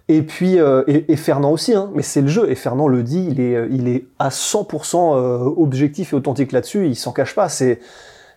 Et 0.07 0.22
puis, 0.22 0.60
euh, 0.60 0.84
et, 0.88 1.12
et 1.12 1.16
Fernand 1.16 1.52
aussi, 1.52 1.74
hein. 1.74 1.92
mais 1.96 2.04
c'est 2.04 2.22
le 2.22 2.28
jeu. 2.28 2.50
Et 2.50 2.56
Fernand 2.56 2.88
le 2.88 3.01
dit, 3.01 3.27
il 3.29 3.39
est, 3.39 3.56
euh, 3.56 3.68
il 3.72 3.88
est 3.88 4.06
à 4.20 4.29
100% 4.29 5.15
euh, 5.15 5.38
objectif 5.58 6.13
et 6.13 6.15
authentique 6.15 6.51
là-dessus. 6.51 6.88
Il 6.88 6.96
s'en 6.96 7.12
cache 7.12 7.34
pas. 7.34 7.50
C'est, 7.50 7.79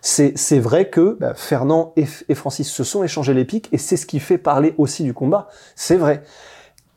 c'est, 0.01 0.59
vrai 0.59 0.89
que 0.89 1.17
bah, 1.19 1.33
Fernand 1.35 1.93
et, 1.95 2.05
et 2.27 2.35
Francis 2.35 2.69
se 2.69 2.83
sont 2.83 3.03
échangés 3.03 3.33
les 3.33 3.45
piques, 3.45 3.69
et 3.71 3.77
c'est 3.77 3.97
ce 3.97 4.05
qui 4.05 4.19
fait 4.19 4.37
parler 4.37 4.73
aussi 4.77 5.03
du 5.03 5.13
combat. 5.13 5.49
C'est 5.75 5.97
vrai. 5.97 6.23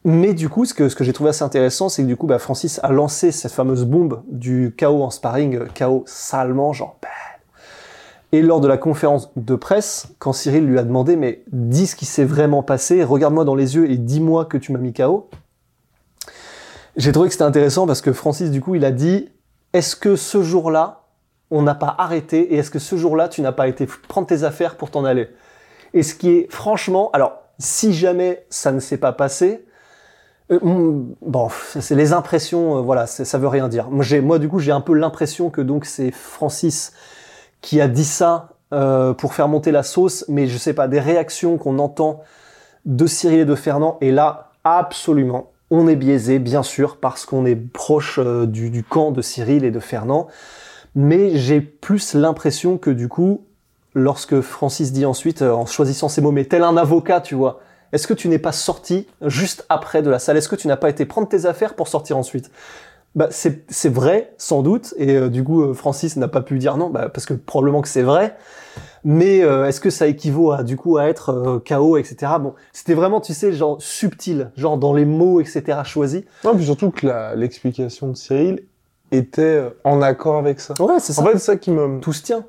Mais 0.04 0.34
du 0.34 0.48
coup, 0.48 0.64
ce 0.64 0.74
que, 0.74 0.88
ce 0.88 0.96
que 0.96 1.04
j'ai 1.04 1.12
trouvé 1.12 1.30
assez 1.30 1.44
intéressant, 1.44 1.88
c'est 1.88 2.02
que 2.02 2.08
du 2.08 2.16
coup, 2.16 2.26
bah, 2.26 2.38
Francis 2.38 2.80
a 2.82 2.90
lancé 2.90 3.30
cette 3.30 3.52
fameuse 3.52 3.84
bombe 3.84 4.22
du 4.28 4.74
chaos 4.76 5.02
en 5.02 5.10
sparring, 5.10 5.56
euh, 5.56 5.66
chaos 5.74 6.02
salement, 6.06 6.72
genre 6.72 6.98
bam. 7.00 7.10
Et 8.34 8.40
lors 8.40 8.60
de 8.60 8.68
la 8.68 8.78
conférence 8.78 9.30
de 9.36 9.54
presse, 9.54 10.08
quand 10.18 10.32
Cyril 10.32 10.64
lui 10.64 10.78
a 10.78 10.82
demandé, 10.82 11.16
mais 11.16 11.42
dis 11.52 11.86
ce 11.86 11.94
qui 11.94 12.06
s'est 12.06 12.24
vraiment 12.24 12.62
passé, 12.62 13.04
regarde-moi 13.04 13.44
dans 13.44 13.54
les 13.54 13.76
yeux 13.76 13.90
et 13.90 13.98
dis-moi 13.98 14.46
que 14.46 14.56
tu 14.56 14.72
m'as 14.72 14.78
mis 14.78 14.94
KO, 14.94 15.28
j'ai 16.96 17.12
trouvé 17.12 17.28
que 17.28 17.32
c'était 17.32 17.44
intéressant 17.44 17.86
parce 17.86 18.00
que 18.00 18.12
Francis, 18.12 18.50
du 18.50 18.62
coup, 18.62 18.74
il 18.74 18.86
a 18.86 18.90
dit, 18.90 19.30
est-ce 19.74 19.96
que 19.96 20.16
ce 20.16 20.42
jour-là, 20.42 21.02
on 21.50 21.60
n'a 21.60 21.74
pas 21.74 21.94
arrêté 21.98 22.54
et 22.54 22.56
est-ce 22.56 22.70
que 22.70 22.78
ce 22.78 22.96
jour-là, 22.96 23.28
tu 23.28 23.42
n'as 23.42 23.52
pas 23.52 23.68
été 23.68 23.86
prendre 23.86 24.26
tes 24.26 24.44
affaires 24.44 24.76
pour 24.76 24.90
t'en 24.90 25.04
aller? 25.04 25.28
Et 25.92 26.02
ce 26.02 26.14
qui 26.14 26.30
est 26.30 26.50
franchement, 26.50 27.10
alors, 27.12 27.34
si 27.58 27.92
jamais 27.92 28.46
ça 28.48 28.72
ne 28.72 28.80
s'est 28.80 28.96
pas 28.96 29.12
passé, 29.12 29.66
euh, 30.50 30.58
mm, 30.62 31.14
bon, 31.20 31.48
c'est 31.80 31.94
les 31.94 32.14
impressions, 32.14 32.78
euh, 32.78 32.80
voilà, 32.80 33.06
ça 33.06 33.38
veut 33.38 33.48
rien 33.48 33.68
dire. 33.68 33.90
Moi, 33.90 34.04
moi 34.22 34.38
du 34.38 34.48
coup, 34.48 34.58
j'ai 34.58 34.72
un 34.72 34.80
peu 34.80 34.94
l'impression 34.94 35.50
que 35.50 35.60
donc 35.60 35.84
c'est 35.84 36.10
Francis 36.10 36.92
qui 37.62 37.80
a 37.80 37.88
dit 37.88 38.04
ça 38.04 38.50
euh, 38.74 39.14
pour 39.14 39.32
faire 39.32 39.48
monter 39.48 39.70
la 39.70 39.82
sauce, 39.82 40.26
mais 40.28 40.46
je 40.46 40.58
sais 40.58 40.74
pas, 40.74 40.88
des 40.88 41.00
réactions 41.00 41.56
qu'on 41.56 41.78
entend 41.78 42.22
de 42.84 43.06
Cyril 43.06 43.40
et 43.40 43.44
de 43.44 43.54
Fernand, 43.54 43.96
et 44.00 44.10
là, 44.10 44.50
absolument, 44.64 45.52
on 45.70 45.88
est 45.88 45.96
biaisé, 45.96 46.38
bien 46.38 46.62
sûr, 46.62 46.98
parce 46.98 47.24
qu'on 47.24 47.46
est 47.46 47.56
proche 47.56 48.18
euh, 48.18 48.46
du, 48.46 48.82
camp 48.82 49.12
de 49.12 49.22
Cyril 49.22 49.64
et 49.64 49.70
de 49.70 49.80
Fernand, 49.80 50.26
mais 50.94 51.36
j'ai 51.36 51.60
plus 51.60 52.14
l'impression 52.14 52.76
que 52.76 52.90
du 52.90 53.08
coup, 53.08 53.46
lorsque 53.94 54.40
Francis 54.40 54.92
dit 54.92 55.06
ensuite, 55.06 55.42
euh, 55.42 55.52
en 55.52 55.64
choisissant 55.64 56.08
ses 56.08 56.20
mots, 56.20 56.32
mais 56.32 56.44
tel 56.44 56.64
un 56.64 56.76
avocat, 56.76 57.20
tu 57.20 57.34
vois, 57.34 57.60
est-ce 57.92 58.06
que 58.06 58.14
tu 58.14 58.28
n'es 58.28 58.38
pas 58.38 58.52
sorti 58.52 59.06
juste 59.20 59.66
après 59.68 60.02
de 60.02 60.10
la 60.10 60.18
salle? 60.18 60.38
Est-ce 60.38 60.48
que 60.48 60.56
tu 60.56 60.66
n'as 60.66 60.78
pas 60.78 60.88
été 60.88 61.04
prendre 61.04 61.28
tes 61.28 61.44
affaires 61.44 61.74
pour 61.74 61.88
sortir 61.88 62.16
ensuite? 62.16 62.50
Bah, 63.14 63.28
c'est 63.30 63.64
c'est 63.70 63.88
vrai, 63.92 64.32
sans 64.38 64.62
doute, 64.62 64.94
et 64.96 65.16
euh, 65.16 65.28
du 65.28 65.44
coup, 65.44 65.62
euh, 65.62 65.74
Francis 65.74 66.16
n'a 66.16 66.28
pas 66.28 66.40
pu 66.40 66.58
dire 66.58 66.76
non, 66.76 66.88
bah, 66.90 67.08
parce 67.08 67.26
que 67.26 67.34
probablement 67.34 67.82
que 67.82 67.88
c'est 67.88 68.02
vrai, 68.02 68.36
Mais 69.04 69.42
euh, 69.42 69.66
est-ce 69.66 69.80
que 69.80 69.90
ça 69.90 70.06
équivaut 70.06 70.52
à 70.52 70.62
du 70.62 70.76
coup 70.76 70.96
à 70.96 71.06
être 71.08 71.30
euh, 71.30 71.58
KO, 71.58 71.96
etc. 71.96 72.32
Bon, 72.40 72.54
c'était 72.72 72.94
vraiment, 72.94 73.20
tu 73.20 73.34
sais, 73.34 73.52
genre 73.52 73.76
subtil, 73.82 74.50
genre 74.56 74.78
dans 74.78 74.94
les 74.94 75.04
mots, 75.04 75.40
etc. 75.40 75.80
choisis. 75.84 76.22
Non, 76.44 76.54
puis 76.54 76.64
surtout 76.64 76.90
que 76.90 77.06
la- 77.06 77.34
l'explication 77.34 78.08
de 78.08 78.16
Cyril 78.16 78.62
était 79.10 79.42
euh, 79.42 79.70
en 79.84 80.00
accord 80.02 80.36
avec 80.38 80.60
ça. 80.60 80.72
Ouais, 80.80 81.00
c'est 81.00 81.18
En 81.18 81.24
fait, 81.24 81.32
c'est 81.32 81.38
ça 81.38 81.56
qui 81.56 81.70
me... 81.72 82.00
Tout 82.00 82.12
se 82.14 82.22
tient. 82.22 82.44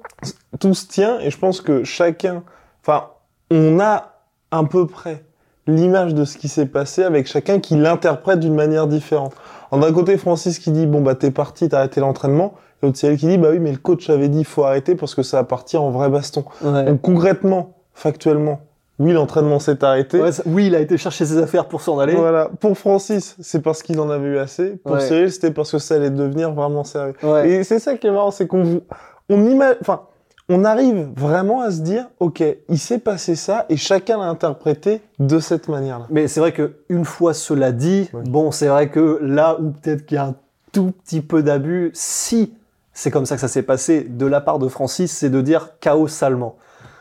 Tout 0.59 0.73
se 0.75 0.87
tient, 0.87 1.19
et 1.19 1.29
je 1.31 1.37
pense 1.39 1.59
que 1.59 1.83
chacun... 1.83 2.43
Enfin, 2.81 3.07
on 3.51 3.79
a 3.79 4.13
à 4.51 4.63
peu 4.63 4.85
près 4.87 5.25
l'image 5.67 6.13
de 6.13 6.23
ce 6.23 6.37
qui 6.37 6.47
s'est 6.49 6.65
passé 6.67 7.03
avec 7.03 7.25
chacun 7.27 7.59
qui 7.59 7.75
l'interprète 7.75 8.39
d'une 8.39 8.53
manière 8.55 8.85
différente. 8.87 9.33
D'un 9.77 9.91
côté, 9.93 10.17
Francis 10.17 10.59
qui 10.59 10.71
dit, 10.71 10.85
bon, 10.85 11.01
bah, 11.01 11.15
t'es 11.15 11.31
parti, 11.31 11.69
t'as 11.69 11.79
arrêté 11.79 11.99
l'entraînement. 12.01 12.53
Et 12.81 12.85
l'autre, 12.85 12.97
Cyril 12.97 13.17
qui 13.17 13.27
dit, 13.27 13.37
bah 13.37 13.49
oui, 13.51 13.59
mais 13.59 13.71
le 13.71 13.77
coach 13.77 14.09
avait 14.09 14.27
dit, 14.29 14.43
faut 14.43 14.63
arrêter 14.63 14.95
parce 14.95 15.15
que 15.15 15.23
ça 15.23 15.37
va 15.37 15.43
partir 15.43 15.81
en 15.83 15.89
vrai 15.91 16.09
baston. 16.09 16.43
Ouais. 16.63 16.85
Donc, 16.85 17.01
concrètement, 17.01 17.73
factuellement, 17.93 18.59
oui, 18.99 19.11
l'entraînement 19.13 19.59
s'est 19.59 19.83
arrêté. 19.83 20.21
Ouais, 20.21 20.31
ça- 20.31 20.43
oui, 20.45 20.67
il 20.67 20.75
a 20.75 20.79
été 20.79 20.97
chercher 20.97 21.25
ses 21.25 21.37
affaires 21.37 21.65
pour 21.67 21.81
s'en 21.81 21.97
aller. 21.99 22.13
Voilà. 22.15 22.49
Pour 22.59 22.77
Francis, 22.77 23.35
c'est 23.41 23.61
parce 23.61 23.81
qu'il 23.83 23.99
en 23.99 24.09
avait 24.09 24.27
eu 24.27 24.37
assez. 24.37 24.77
Pour 24.83 24.93
Ouais. 24.95 24.99
Cyril, 25.01 25.31
c'était 25.31 25.51
parce 25.51 25.71
que 25.71 25.79
ça 25.79 25.95
allait 25.95 26.09
devenir 26.11 26.51
vraiment 26.53 26.83
sérieux. 26.83 27.13
Ouais. 27.23 27.49
Et 27.49 27.63
c'est 27.63 27.79
ça 27.79 27.95
qui 27.95 28.07
est 28.07 28.11
marrant, 28.11 28.31
c'est 28.31 28.45
qu'on 28.47 28.81
on 29.29 29.37
ima- 29.49 29.75
enfin, 29.81 30.01
on 30.49 30.65
arrive 30.65 31.09
vraiment 31.15 31.61
à 31.61 31.71
se 31.71 31.81
dire, 31.81 32.09
ok, 32.19 32.43
il 32.69 32.77
s'est 32.79 32.99
passé 32.99 33.35
ça 33.35 33.65
et 33.69 33.77
chacun 33.77 34.17
l'a 34.17 34.25
interprété 34.25 35.01
de 35.19 35.39
cette 35.39 35.67
manière-là. 35.69 36.05
Mais 36.09 36.27
c'est 36.27 36.39
vrai 36.39 36.51
que 36.51 36.75
une 36.89 37.05
fois 37.05 37.33
cela 37.33 37.71
dit, 37.71 38.09
Ouais. 38.13 38.23
bon, 38.25 38.51
c'est 38.51 38.67
vrai 38.67 38.89
que 38.89 39.19
là 39.21 39.57
où 39.59 39.71
peut-être 39.71 40.05
qu'il 40.05 40.15
y 40.15 40.19
a 40.19 40.25
un 40.25 40.35
tout 40.71 40.91
petit 41.03 41.21
peu 41.21 41.43
d'abus, 41.43 41.91
si 41.93 42.53
c'est 42.93 43.09
comme 43.11 43.25
ça 43.25 43.35
que 43.35 43.41
ça 43.41 43.47
s'est 43.47 43.63
passé 43.63 44.01
de 44.07 44.25
la 44.25 44.41
part 44.41 44.59
de 44.59 44.67
Francis, 44.67 45.11
c'est 45.11 45.29
de 45.29 45.41
dire 45.41 45.71
chaos 45.79 46.07
salement. 46.07 46.55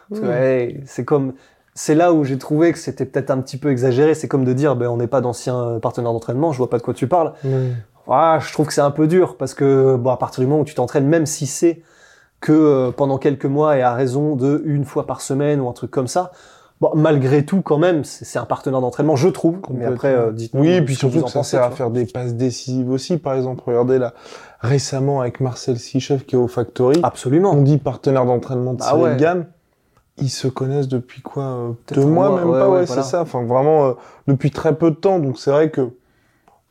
Parce 0.09 0.21
que, 0.21 0.27
Mmh. 0.27 0.31
ouais, 0.31 0.81
c'est 0.87 1.05
comme, 1.05 1.33
c'est 1.75 1.95
là 1.95 2.13
où 2.13 2.23
j'ai 2.25 2.39
trouvé 2.39 2.73
que 2.73 2.79
c'était 2.79 3.07
peut-être 3.07 3.31
un 3.31 3.41
petit 3.41 3.57
peu 3.57 3.71
exagéré. 3.71 4.15
C'est 4.15 4.29
comme 4.29 4.45
de 4.45 4.53
dire, 4.53 4.77
ben, 4.77 4.89
on 4.89 4.99
n'est 4.99 5.07
pas 5.07 5.21
d'anciens 5.23 5.79
partenaires 5.81 6.13
d'entraînement, 6.13 6.53
je 6.53 6.59
vois 6.59 6.69
pas 6.71 6.77
de 6.79 6.83
quoi 6.83 6.93
tu 6.95 7.09
parles. 7.09 7.33
Ah, 8.09 8.39
je 8.41 8.53
trouve 8.53 8.67
que 8.67 8.73
c'est 8.75 8.81
un 8.83 8.91
peu 8.91 9.07
dur 9.07 9.37
parce 9.37 9.55
que 9.55 9.97
bon, 9.97 10.11
à 10.11 10.17
partir 10.17 10.41
du 10.43 10.47
moment 10.47 10.61
où 10.63 10.65
tu 10.65 10.75
t'entraînes, 10.75 11.07
même 11.07 11.25
si 11.27 11.47
c'est 11.47 11.83
que 12.43 12.53
euh, 12.53 12.91
pendant 12.91 13.17
quelques 13.17 13.47
mois 13.47 13.79
et 13.79 13.83
à 13.83 13.95
raison 13.95 14.37
de 14.37 14.61
une 14.67 14.85
fois 14.85 15.07
par 15.07 15.23
semaine 15.23 15.61
ou 15.61 15.69
un 15.69 15.73
truc 15.73 15.91
comme 15.91 16.09
ça, 16.09 16.33
bon, 16.83 16.91
malgré 16.95 17.47
tout, 17.47 17.63
quand 17.63 17.79
même, 17.79 18.05
c'est 18.05 18.39
un 18.39 18.45
partenaire 18.45 18.83
d'entraînement, 18.83 19.17
je 19.17 19.29
trouve. 19.29 19.61
Mais 19.71 19.87
après, 19.87 20.13
euh, 20.13 20.33
dites-nous. 20.33 20.61
Oui, 20.61 20.73
et 20.73 20.83
puis 20.83 20.95
surtout 20.95 21.23
que 21.23 21.31
ça 21.31 21.43
sert 21.45 21.63
à 21.63 21.71
faire 21.71 21.91
des 21.91 22.05
passes 22.05 22.35
décisives 22.35 22.91
aussi. 22.91 23.17
Par 23.17 23.35
exemple, 23.35 23.63
regardez 23.65 23.99
là, 23.99 24.13
récemment 24.61 25.23
avec 25.23 25.41
Marcel 25.41 25.79
Sichef 25.79 26.27
qui 26.27 26.35
est 26.35 26.39
au 26.39 26.49
Factory, 26.49 27.01
Absolument. 27.03 27.53
on 27.53 27.63
dit 27.63 27.79
partenaire 27.79 28.27
d'entraînement 28.27 28.75
de 28.75 28.81
Bah 28.81 28.97
ouais. 28.97 29.17
Gann. 29.17 29.47
Ils 30.19 30.29
se 30.29 30.47
connaissent 30.47 30.89
depuis 30.89 31.23
quoi 31.23 31.45
euh, 31.45 31.73
Deux 31.95 32.05
mois, 32.05 32.29
mois, 32.29 32.41
même 32.41 32.51
ouais, 32.51 32.59
pas, 32.59 32.69
ouais, 32.69 32.79
ouais, 32.81 32.85
voilà. 32.85 33.03
c'est 33.03 33.09
ça. 33.09 33.23
Enfin, 33.23 33.45
vraiment, 33.45 33.87
euh, 33.87 33.93
depuis 34.27 34.51
très 34.51 34.75
peu 34.75 34.91
de 34.91 34.97
temps. 34.97 35.19
Donc, 35.19 35.39
c'est 35.39 35.51
vrai 35.51 35.71
que, 35.71 35.89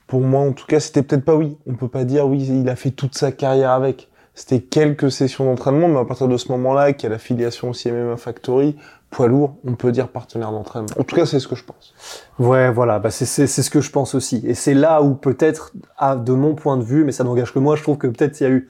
pour 0.06 0.20
moi, 0.20 0.42
en 0.42 0.52
tout 0.52 0.68
cas, 0.68 0.80
c'était 0.80 1.02
peut-être 1.02 1.26
pas 1.26 1.36
oui. 1.36 1.58
On 1.66 1.74
peut 1.74 1.88
pas 1.88 2.04
dire 2.04 2.28
oui, 2.28 2.46
il 2.46 2.70
a 2.70 2.76
fait 2.76 2.92
toute 2.92 3.18
sa 3.18 3.32
carrière 3.32 3.72
avec. 3.72 4.10
C'était 4.34 4.62
quelques 4.62 5.12
sessions 5.12 5.46
d'entraînement, 5.46 5.88
mais 5.90 6.00
à 6.00 6.06
partir 6.06 6.28
de 6.28 6.38
ce 6.38 6.52
moment-là, 6.54 6.94
qu'il 6.94 7.04
y 7.04 7.08
a 7.08 7.10
l'affiliation 7.10 7.70
aussi 7.70 7.92
MMA 7.92 8.16
Factory, 8.16 8.78
poids 9.10 9.28
lourd, 9.28 9.58
on 9.68 9.76
peut 9.76 9.92
dire 9.92 10.08
partenaire 10.08 10.52
d'entraînement. 10.52 10.90
En 10.98 11.04
tout 11.04 11.16
cas, 11.16 11.26
c'est 11.26 11.40
ce 11.40 11.48
que 11.48 11.56
je 11.56 11.66
pense. 11.66 11.94
Ouais, 12.40 12.72
voilà, 12.72 13.00
bah 13.00 13.12
c'est 13.12 13.26
ce 13.26 13.70
que 13.70 13.82
je 13.82 13.92
pense 13.92 14.16
aussi. 14.16 14.42
Et 14.46 14.54
c'est 14.54 14.74
là 14.74 15.02
où 15.02 15.16
peut-être, 15.16 15.74
de 16.02 16.34
mon 16.34 16.56
point 16.56 16.78
de 16.78 16.84
vue, 16.84 17.04
mais 17.04 17.12
ça 17.12 17.26
n'engage 17.26 17.54
que 17.54 17.60
moi, 17.60 17.76
je 17.76 17.84
trouve 17.84 17.98
que 17.98 18.08
peut-être 18.08 18.40
il 18.40 18.44
y 18.44 18.48
a 18.48 18.50
eu, 18.50 18.70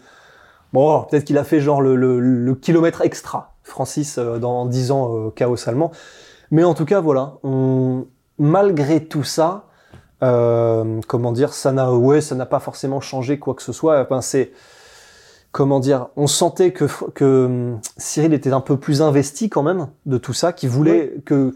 bon, 0.74 1.04
peut-être 1.04 1.26
qu'il 1.26 1.38
a 1.38 1.44
fait 1.44 1.62
genre 1.62 1.82
le, 1.82 1.96
le, 1.96 2.20
le 2.20 2.56
kilomètre 2.56 3.02
extra, 3.02 3.54
Francis, 3.64 4.18
euh, 4.18 4.40
dans 4.40 4.66
10 4.66 4.92
ans 4.92 5.16
euh, 5.16 5.30
chaos 5.30 5.70
allemand. 5.70 5.92
Mais 6.50 6.64
en 6.64 6.74
tout 6.74 6.86
cas, 6.86 7.02
voilà, 7.02 7.36
on, 7.44 8.08
malgré 8.40 9.06
tout 9.06 9.24
ça, 9.24 9.68
euh, 10.24 11.00
comment 11.08 11.32
dire, 11.32 11.54
ça 11.54 11.72
n'a, 11.72 11.94
ouais, 11.94 12.20
ça 12.20 12.34
n'a 12.36 12.48
pas 12.48 12.60
forcément 12.60 13.00
changé 13.00 13.40
quoi 13.40 13.54
que 13.54 13.62
ce 13.62 13.72
soit. 13.72 14.02
Enfin, 14.02 14.22
c'est, 14.22 14.52
comment 15.52 15.80
dire, 15.80 16.08
on 16.16 16.28
sentait 16.28 16.72
que, 16.72 16.86
que 17.14 17.46
hum, 17.46 17.80
Cyril 17.98 18.34
était 18.34 18.54
un 18.54 18.62
peu 18.62 18.78
plus 18.78 19.02
investi 19.02 19.50
quand 19.50 19.64
même 19.64 19.88
de 20.06 20.18
tout 20.18 20.34
ça, 20.34 20.54
qui 20.54 20.68
voulait 20.68 21.16
que, 21.26 21.54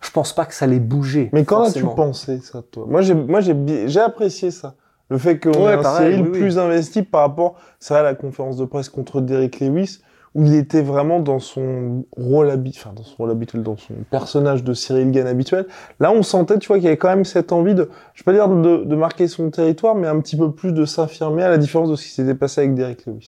je 0.00 0.10
pense 0.10 0.34
pas 0.34 0.44
que 0.44 0.54
ça 0.54 0.66
allait 0.66 0.80
bouger. 0.80 1.30
Mais 1.32 1.44
qu'en 1.44 1.62
as-tu 1.62 1.82
pensé, 1.82 2.38
ça, 2.38 2.62
toi? 2.70 2.84
Moi, 2.88 3.00
j'ai, 3.00 3.14
moi, 3.14 3.40
j'ai, 3.40 4.00
apprécié 4.00 4.50
ça. 4.50 4.74
Le 5.08 5.18
fait 5.18 5.38
qu'on 5.38 5.50
Ouais, 5.64 5.72
ait 5.72 5.78
un 5.78 5.82
pareil, 5.82 6.12
Cyril 6.12 6.22
oui, 6.26 6.30
oui. 6.32 6.38
plus 6.40 6.58
investi 6.58 7.02
par 7.02 7.22
rapport, 7.22 7.56
ça, 7.78 8.00
à 8.00 8.02
la 8.02 8.14
conférence 8.14 8.56
de 8.56 8.64
presse 8.64 8.88
contre 8.88 9.20
Derek 9.20 9.60
Lewis, 9.60 10.00
où 10.34 10.44
il 10.44 10.54
était 10.54 10.82
vraiment 10.82 11.20
dans 11.20 11.38
son 11.38 12.04
rôle 12.16 12.50
habituel, 12.50 12.82
enfin, 12.86 12.94
dans 12.94 13.04
son 13.04 13.16
rôle 13.18 13.30
habituel, 13.30 13.62
dans 13.62 13.76
son 13.76 13.94
personnage 14.10 14.64
de 14.64 14.74
Cyril 14.74 15.12
Gann 15.12 15.26
habituel. 15.26 15.66
Là, 16.00 16.12
on 16.12 16.22
sentait, 16.22 16.58
tu 16.58 16.68
vois, 16.68 16.76
qu'il 16.76 16.84
y 16.84 16.88
avait 16.88 16.96
quand 16.96 17.08
même 17.08 17.24
cette 17.24 17.52
envie 17.52 17.74
de, 17.74 17.88
je 18.14 18.22
vais 18.22 18.24
pas 18.24 18.32
dire 18.32 18.48
de, 18.48 18.84
de 18.84 18.96
marquer 18.96 19.28
son 19.28 19.50
territoire, 19.50 19.94
mais 19.94 20.08
un 20.08 20.20
petit 20.20 20.36
peu 20.36 20.52
plus 20.52 20.72
de 20.72 20.84
s'affirmer, 20.84 21.44
à 21.44 21.50
la 21.50 21.58
différence 21.58 21.90
de 21.90 21.96
ce 21.96 22.04
qui 22.04 22.10
s'était 22.10 22.34
passé 22.34 22.62
avec 22.62 22.74
Derek 22.74 23.06
Lewis. 23.06 23.26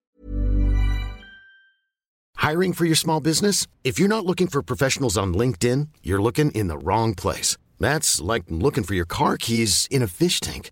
Hiring 2.39 2.73
for 2.73 2.85
your 2.85 2.95
small 2.95 3.19
business? 3.19 3.67
If 3.83 3.99
you're 3.99 4.07
not 4.07 4.25
looking 4.25 4.47
for 4.47 4.61
professionals 4.61 5.17
on 5.17 5.33
LinkedIn, 5.33 5.87
you're 6.03 6.21
looking 6.21 6.51
in 6.51 6.67
the 6.67 6.77
wrong 6.77 7.13
place. 7.13 7.57
That's 7.79 8.21
like 8.21 8.43
looking 8.49 8.83
for 8.83 8.95
your 8.95 9.05
car 9.05 9.37
keys 9.37 9.87
in 9.91 10.01
a 10.01 10.07
fish 10.07 10.39
tank. 10.39 10.71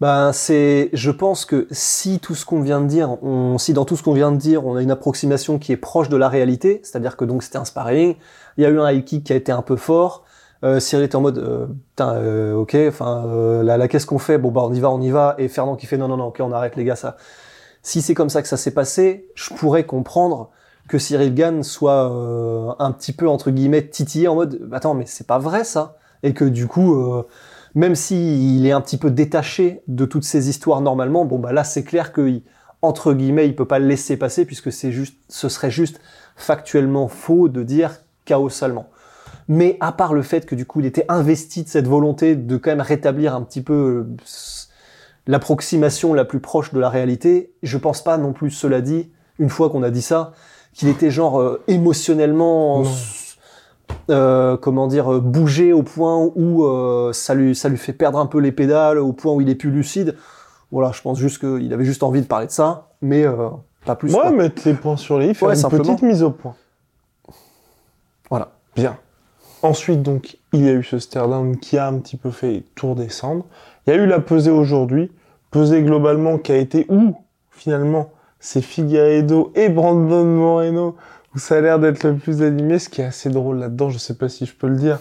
Ben, 0.00 0.32
c'est, 0.32 0.90
je 0.92 1.10
pense 1.10 1.44
que 1.44 1.66
si 1.72 2.20
tout 2.20 2.36
ce 2.36 2.46
qu'on 2.46 2.60
vient 2.60 2.80
de 2.80 2.86
dire, 2.86 3.20
on, 3.22 3.58
si 3.58 3.72
dans 3.72 3.84
tout 3.84 3.96
ce 3.96 4.04
qu'on 4.04 4.12
vient 4.12 4.30
de 4.30 4.36
dire, 4.36 4.64
on 4.64 4.76
a 4.76 4.82
une 4.82 4.92
approximation 4.92 5.58
qui 5.58 5.72
est 5.72 5.76
proche 5.76 6.08
de 6.08 6.16
la 6.16 6.28
réalité, 6.28 6.80
c'est-à-dire 6.84 7.16
que 7.16 7.24
donc 7.24 7.42
c'était 7.42 7.58
un 7.58 7.64
sparring, 7.64 8.14
il 8.56 8.62
y 8.62 8.66
a 8.66 8.70
eu 8.70 8.78
un 8.78 8.88
high 8.88 9.04
kick 9.04 9.24
qui 9.24 9.32
a 9.32 9.36
été 9.36 9.50
un 9.50 9.62
peu 9.62 9.74
fort, 9.74 10.24
euh, 10.64 10.78
Cyril 10.78 11.04
était 11.04 11.16
en 11.16 11.20
mode, 11.20 11.38
euh, 11.38 11.66
putain, 11.66 12.14
euh, 12.14 12.54
ok, 12.54 12.76
enfin, 12.86 13.24
euh, 13.26 13.64
là, 13.64 13.76
là 13.76 13.88
qu'est-ce 13.88 14.06
qu'on 14.06 14.18
fait? 14.20 14.38
Bon, 14.38 14.52
bah, 14.52 14.62
on 14.64 14.72
y 14.72 14.78
va, 14.78 14.90
on 14.90 15.00
y 15.00 15.10
va, 15.10 15.34
et 15.38 15.48
Fernand 15.48 15.74
qui 15.74 15.86
fait, 15.86 15.96
non, 15.96 16.06
non, 16.06 16.16
non, 16.16 16.26
ok, 16.26 16.38
on 16.42 16.52
arrête 16.52 16.76
les 16.76 16.84
gars, 16.84 16.96
ça. 16.96 17.16
Si 17.82 18.00
c'est 18.00 18.14
comme 18.14 18.28
ça 18.28 18.40
que 18.42 18.48
ça 18.48 18.56
s'est 18.56 18.72
passé, 18.72 19.28
je 19.34 19.52
pourrais 19.54 19.84
comprendre 19.84 20.50
que 20.88 20.98
Cyril 20.98 21.34
Gann 21.34 21.64
soit 21.64 22.10
euh, 22.12 22.72
un 22.78 22.92
petit 22.92 23.12
peu, 23.12 23.28
entre 23.28 23.50
guillemets, 23.50 23.88
titillé 23.88 24.28
en 24.28 24.36
mode, 24.36 24.68
attends, 24.72 24.94
mais 24.94 25.06
c'est 25.06 25.26
pas 25.26 25.38
vrai 25.38 25.64
ça, 25.64 25.96
et 26.22 26.34
que 26.34 26.44
du 26.44 26.68
coup, 26.68 26.94
euh, 26.94 27.26
même 27.74 27.94
s'il 27.94 28.64
est 28.66 28.72
un 28.72 28.80
petit 28.80 28.96
peu 28.96 29.10
détaché 29.10 29.82
de 29.88 30.04
toutes 30.04 30.24
ces 30.24 30.48
histoires 30.48 30.80
normalement, 30.80 31.24
bon 31.24 31.38
bah 31.38 31.52
là 31.52 31.64
c'est 31.64 31.84
clair 31.84 32.12
que 32.12 32.40
entre 32.82 33.12
guillemets 33.12 33.46
il 33.46 33.56
peut 33.56 33.66
pas 33.66 33.78
le 33.78 33.86
laisser 33.86 34.16
passer 34.16 34.44
puisque 34.44 34.72
c'est 34.72 34.92
juste, 34.92 35.16
ce 35.28 35.48
serait 35.48 35.70
juste 35.70 36.00
factuellement 36.36 37.08
faux 37.08 37.48
de 37.48 37.62
dire 37.62 38.02
chaos 38.24 38.50
seulement. 38.50 38.88
Mais 39.48 39.76
à 39.80 39.92
part 39.92 40.14
le 40.14 40.22
fait 40.22 40.46
que 40.46 40.54
du 40.54 40.66
coup 40.66 40.80
il 40.80 40.86
était 40.86 41.06
investi 41.08 41.62
de 41.62 41.68
cette 41.68 41.86
volonté 41.86 42.36
de 42.36 42.56
quand 42.56 42.70
même 42.70 42.80
rétablir 42.80 43.34
un 43.34 43.42
petit 43.42 43.62
peu 43.62 43.74
euh, 43.74 44.16
l'approximation 45.26 46.14
la 46.14 46.24
plus 46.24 46.40
proche 46.40 46.72
de 46.72 46.80
la 46.80 46.88
réalité, 46.88 47.52
je 47.62 47.78
pense 47.78 48.02
pas 48.02 48.18
non 48.18 48.32
plus, 48.32 48.50
cela 48.50 48.80
dit, 48.80 49.10
une 49.38 49.50
fois 49.50 49.70
qu'on 49.70 49.82
a 49.82 49.90
dit 49.90 50.02
ça, 50.02 50.32
qu'il 50.72 50.88
était 50.88 51.10
genre 51.10 51.40
euh, 51.40 51.62
émotionnellement. 51.68 52.82
Euh, 54.10 54.56
comment 54.56 54.86
dire, 54.86 55.12
euh, 55.12 55.20
bouger 55.20 55.72
au 55.72 55.82
point 55.82 56.30
où 56.34 56.64
euh, 56.64 57.12
ça, 57.12 57.34
lui, 57.34 57.54
ça 57.54 57.68
lui 57.68 57.76
fait 57.76 57.92
perdre 57.92 58.18
un 58.18 58.26
peu 58.26 58.38
les 58.38 58.52
pédales, 58.52 58.98
au 58.98 59.12
point 59.12 59.32
où 59.32 59.40
il 59.40 59.48
est 59.48 59.54
plus 59.54 59.70
lucide. 59.70 60.16
Voilà, 60.70 60.92
je 60.92 61.00
pense 61.00 61.18
juste 61.18 61.38
qu'il 61.38 61.72
avait 61.72 61.84
juste 61.84 62.02
envie 62.02 62.20
de 62.20 62.26
parler 62.26 62.46
de 62.46 62.52
ça, 62.52 62.88
mais 63.00 63.24
euh, 63.24 63.48
pas 63.84 63.96
plus. 63.96 64.10
Moi, 64.10 64.22
quoi. 64.22 64.30
mettre 64.32 64.62
les 64.66 64.74
points 64.74 64.96
sur 64.96 65.18
les 65.18 65.28
i, 65.30 65.34
faire 65.34 65.48
Ouais, 65.48 65.54
une 65.54 65.60
simplement. 65.60 65.84
petite 65.84 66.02
mise 66.02 66.22
au 66.22 66.30
point. 66.30 66.54
Voilà. 68.30 68.50
Bien. 68.76 68.96
Ensuite, 69.62 70.02
donc, 70.02 70.38
il 70.52 70.64
y 70.64 70.68
a 70.68 70.72
eu 70.72 70.84
ce 70.84 70.98
stare 70.98 71.28
down 71.28 71.56
qui 71.56 71.78
a 71.78 71.86
un 71.88 71.98
petit 71.98 72.16
peu 72.16 72.30
fait 72.30 72.64
tout 72.74 72.90
redescendre. 72.90 73.44
Il 73.86 73.94
y 73.94 73.96
a 73.96 73.96
eu 73.96 74.06
la 74.06 74.20
pesée 74.20 74.50
aujourd'hui. 74.50 75.10
Pesée 75.50 75.82
globalement 75.82 76.36
qui 76.38 76.52
a 76.52 76.56
été 76.56 76.86
où, 76.90 77.14
finalement, 77.50 78.10
c'est 78.38 78.60
Figueiredo 78.60 79.50
et 79.54 79.68
Brandon 79.70 80.24
Moreno 80.24 80.94
où 81.34 81.38
ça 81.38 81.56
a 81.56 81.60
l'air 81.60 81.78
d'être 81.78 82.04
le 82.04 82.16
plus 82.16 82.42
animé. 82.42 82.78
Ce 82.78 82.88
qui 82.88 83.00
est 83.00 83.06
assez 83.06 83.30
drôle 83.30 83.58
là-dedans, 83.58 83.90
je 83.90 83.98
sais 83.98 84.14
pas 84.14 84.28
si 84.28 84.46
je 84.46 84.54
peux 84.54 84.68
le 84.68 84.76
dire, 84.76 84.98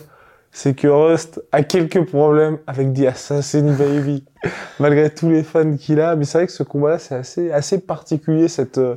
c'est 0.52 0.74
que 0.74 0.88
Rust 0.88 1.42
a 1.52 1.64
quelques 1.64 2.06
problèmes 2.06 2.58
avec 2.68 2.94
The 2.94 3.06
Assassin 3.06 3.74
Baby, 3.74 4.26
malgré 4.80 5.10
tous 5.10 5.30
les 5.30 5.44
fans 5.44 5.76
qu'il 5.78 6.00
a. 6.02 6.16
Mais 6.16 6.26
c'est 6.26 6.40
vrai 6.40 6.48
que 6.48 6.54
ce 6.54 6.64
combat-là, 6.64 7.00
c'est 7.00 7.16
assez, 7.16 7.52
assez 7.52 7.80
particulier. 7.80 8.48
Cette, 8.48 8.78
euh, 8.78 8.96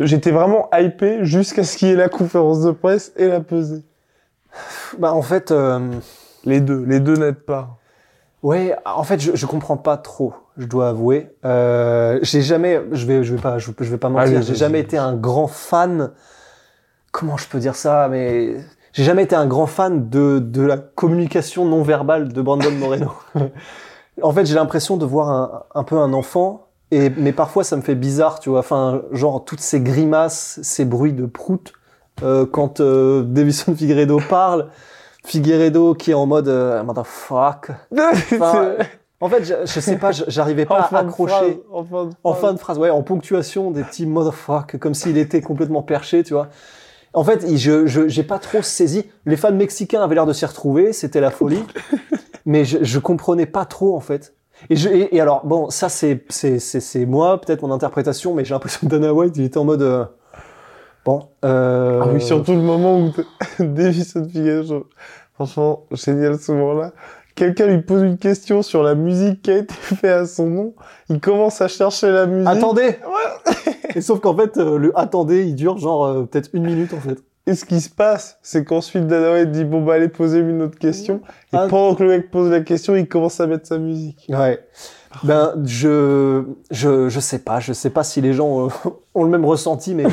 J'étais 0.00 0.30
vraiment 0.30 0.68
hypé 0.72 1.24
jusqu'à 1.24 1.64
ce 1.64 1.76
qu'il 1.76 1.88
y 1.88 1.90
ait 1.92 1.96
la 1.96 2.08
conférence 2.08 2.62
de 2.62 2.70
presse 2.70 3.12
et 3.16 3.28
la 3.28 3.40
pesée. 3.40 3.82
Bah, 4.98 5.12
en 5.14 5.22
fait, 5.22 5.50
euh, 5.50 5.80
Les 6.44 6.60
deux, 6.60 6.84
les 6.84 7.00
deux 7.00 7.16
n'aident 7.16 7.34
pas. 7.36 7.78
Ouais, 8.42 8.74
en 8.84 9.04
fait, 9.04 9.20
je, 9.20 9.36
je 9.36 9.46
comprends 9.46 9.76
pas 9.76 9.96
trop, 9.96 10.34
je 10.56 10.66
dois 10.66 10.88
avouer. 10.88 11.30
Euh, 11.44 12.18
j'ai 12.22 12.42
jamais, 12.42 12.80
je 12.90 13.06
vais, 13.06 13.22
je 13.22 13.34
vais 13.34 13.40
pas, 13.40 13.58
je, 13.58 13.70
je 13.78 13.90
vais 13.90 13.98
pas 13.98 14.08
mentir, 14.08 14.42
j'ai 14.42 14.56
jamais 14.56 14.80
été 14.80 14.98
un 14.98 15.14
grand 15.14 15.46
fan. 15.46 16.10
Comment 17.12 17.36
je 17.36 17.46
peux 17.46 17.58
dire 17.58 17.76
ça 17.76 18.08
Mais 18.10 18.56
j'ai 18.92 19.04
jamais 19.04 19.22
été 19.22 19.36
un 19.36 19.46
grand 19.46 19.66
fan 19.66 20.08
de 20.08 20.38
de 20.38 20.62
la 20.62 20.78
communication 20.78 21.64
non 21.64 21.82
verbale 21.82 22.32
de 22.32 22.42
Brandon 22.42 22.72
Moreno. 22.72 23.12
en 24.22 24.32
fait, 24.32 24.46
j'ai 24.46 24.54
l'impression 24.54 24.96
de 24.96 25.06
voir 25.06 25.30
un, 25.30 25.62
un 25.74 25.84
peu 25.84 25.96
un 25.96 26.12
enfant. 26.12 26.66
Et, 26.90 27.10
mais 27.10 27.32
parfois, 27.32 27.64
ça 27.64 27.76
me 27.76 27.82
fait 27.82 27.94
bizarre, 27.94 28.38
tu 28.38 28.50
vois. 28.50 28.58
Enfin, 28.58 29.02
genre, 29.12 29.44
toutes 29.44 29.60
ces 29.60 29.80
grimaces, 29.80 30.58
ces 30.62 30.84
bruits 30.84 31.14
de 31.14 31.24
prout, 31.24 31.72
euh, 32.22 32.44
quand 32.44 32.80
euh, 32.80 33.22
Davison 33.22 33.74
Figueredo 33.74 34.20
parle. 34.28 34.68
Figueredo 35.24 35.94
qui 35.94 36.10
est 36.10 36.14
en 36.14 36.26
mode 36.26 36.48
euh, 36.48 36.82
motherfuck. 36.82 37.70
Enfin, 38.32 38.74
en 39.20 39.28
fait, 39.28 39.44
je, 39.44 39.54
je 39.64 39.80
sais 39.80 39.96
pas, 39.96 40.10
j'arrivais 40.10 40.66
pas 40.66 40.80
à 40.80 40.98
accrocher 40.98 41.62
en 41.70 41.84
fin 41.84 42.04
de 42.06 42.10
en 42.24 42.32
phrase. 42.32 42.40
fin 42.40 42.52
de 42.54 42.58
phrase, 42.58 42.78
ouais, 42.78 42.90
en 42.90 43.02
ponctuation, 43.02 43.70
des 43.70 43.84
petits 43.84 44.04
motherfuck, 44.04 44.78
comme 44.78 44.94
s'il 44.94 45.16
était 45.16 45.40
complètement 45.40 45.82
perché, 45.82 46.24
tu 46.24 46.34
vois. 46.34 46.48
En 47.14 47.24
fait, 47.24 47.46
je 47.56 47.86
j'ai 48.08 48.22
pas 48.22 48.38
trop 48.38 48.62
saisi. 48.62 49.04
Les 49.26 49.36
fans 49.36 49.52
mexicains 49.52 50.02
avaient 50.02 50.14
l'air 50.14 50.26
de 50.26 50.32
s'y 50.32 50.46
retrouver, 50.46 50.92
c'était 50.92 51.20
la 51.20 51.30
folie, 51.38 51.62
mais 52.46 52.64
je, 52.64 52.78
je 52.82 52.98
comprenais 52.98 53.46
pas 53.46 53.64
trop 53.64 53.94
en 53.96 54.00
fait. 54.00 54.34
Et, 54.70 54.76
je, 54.76 54.88
et, 54.88 55.16
et 55.16 55.20
alors 55.20 55.44
bon, 55.44 55.70
ça 55.70 55.88
c'est 55.88 56.24
c'est 56.28 56.58
c'est 56.58 56.80
c'est 56.80 57.04
moi, 57.06 57.40
peut-être 57.40 57.62
mon 57.62 57.72
interprétation, 57.72 58.32
mais 58.34 58.44
j'ai 58.44 58.54
l'impression 58.54 58.80
que 58.86 58.86
Dana 58.86 59.12
White, 59.12 59.36
il 59.36 59.44
était 59.44 59.58
en 59.58 59.64
mode 59.64 59.82
euh, 59.82 60.04
bon. 61.04 61.28
Euh, 61.44 62.00
Ah 62.02 62.08
oui, 62.12 62.20
surtout 62.20 62.52
le 62.52 62.60
moment 62.62 62.98
où 62.98 63.12
Davison 63.58 64.24
Figueroa, 64.24 64.84
franchement, 65.34 65.84
génial 65.90 66.38
ce 66.38 66.52
moment-là. 66.52 66.92
Quelqu'un 67.34 67.66
lui 67.66 67.80
pose 67.80 68.02
une 68.02 68.18
question 68.18 68.62
sur 68.62 68.82
la 68.82 68.94
musique 68.94 69.42
qui 69.42 69.50
a 69.50 69.56
été 69.58 69.74
faite 69.80 70.04
à 70.10 70.26
son 70.26 70.46
nom. 70.48 70.74
Il 71.08 71.20
commence 71.20 71.60
à 71.60 71.68
chercher 71.68 72.10
la 72.10 72.26
musique. 72.26 72.48
Attendez. 72.48 72.96
Et 73.94 74.00
sauf 74.00 74.20
qu'en 74.20 74.36
fait, 74.36 74.56
euh, 74.58 74.78
le 74.78 74.98
attendez, 74.98 75.44
il 75.44 75.54
dure 75.54 75.78
genre 75.78 76.04
euh, 76.06 76.22
peut-être 76.24 76.50
une 76.52 76.64
minute 76.64 76.92
en 76.94 77.00
fait. 77.00 77.18
Et 77.46 77.54
ce 77.54 77.64
qui 77.64 77.80
se 77.80 77.90
passe, 77.90 78.38
c'est 78.42 78.64
qu'ensuite 78.64 79.06
Dana 79.08 79.32
White 79.32 79.50
dit 79.50 79.64
bon 79.64 79.82
bah 79.84 79.94
allez 79.94 80.08
poser 80.08 80.38
une 80.38 80.62
autre 80.62 80.78
question. 80.78 81.20
Et 81.52 81.56
Ah. 81.56 81.66
pendant 81.68 81.94
que 81.94 82.02
le 82.04 82.10
mec 82.10 82.30
pose 82.30 82.50
la 82.50 82.60
question, 82.60 82.94
il 82.94 83.08
commence 83.08 83.40
à 83.40 83.46
mettre 83.46 83.66
sa 83.66 83.78
musique. 83.78 84.26
Ouais. 84.28 84.60
Ben, 85.24 85.52
je, 85.64 86.44
je, 86.70 87.08
je 87.10 87.20
sais 87.20 87.40
pas, 87.40 87.60
je 87.60 87.72
sais 87.74 87.90
pas 87.90 88.04
si 88.04 88.20
les 88.20 88.32
gens 88.32 88.66
euh, 88.66 88.70
ont 89.14 89.24
le 89.24 89.30
même 89.30 89.44
ressenti, 89.44 89.94
mais 89.94 90.04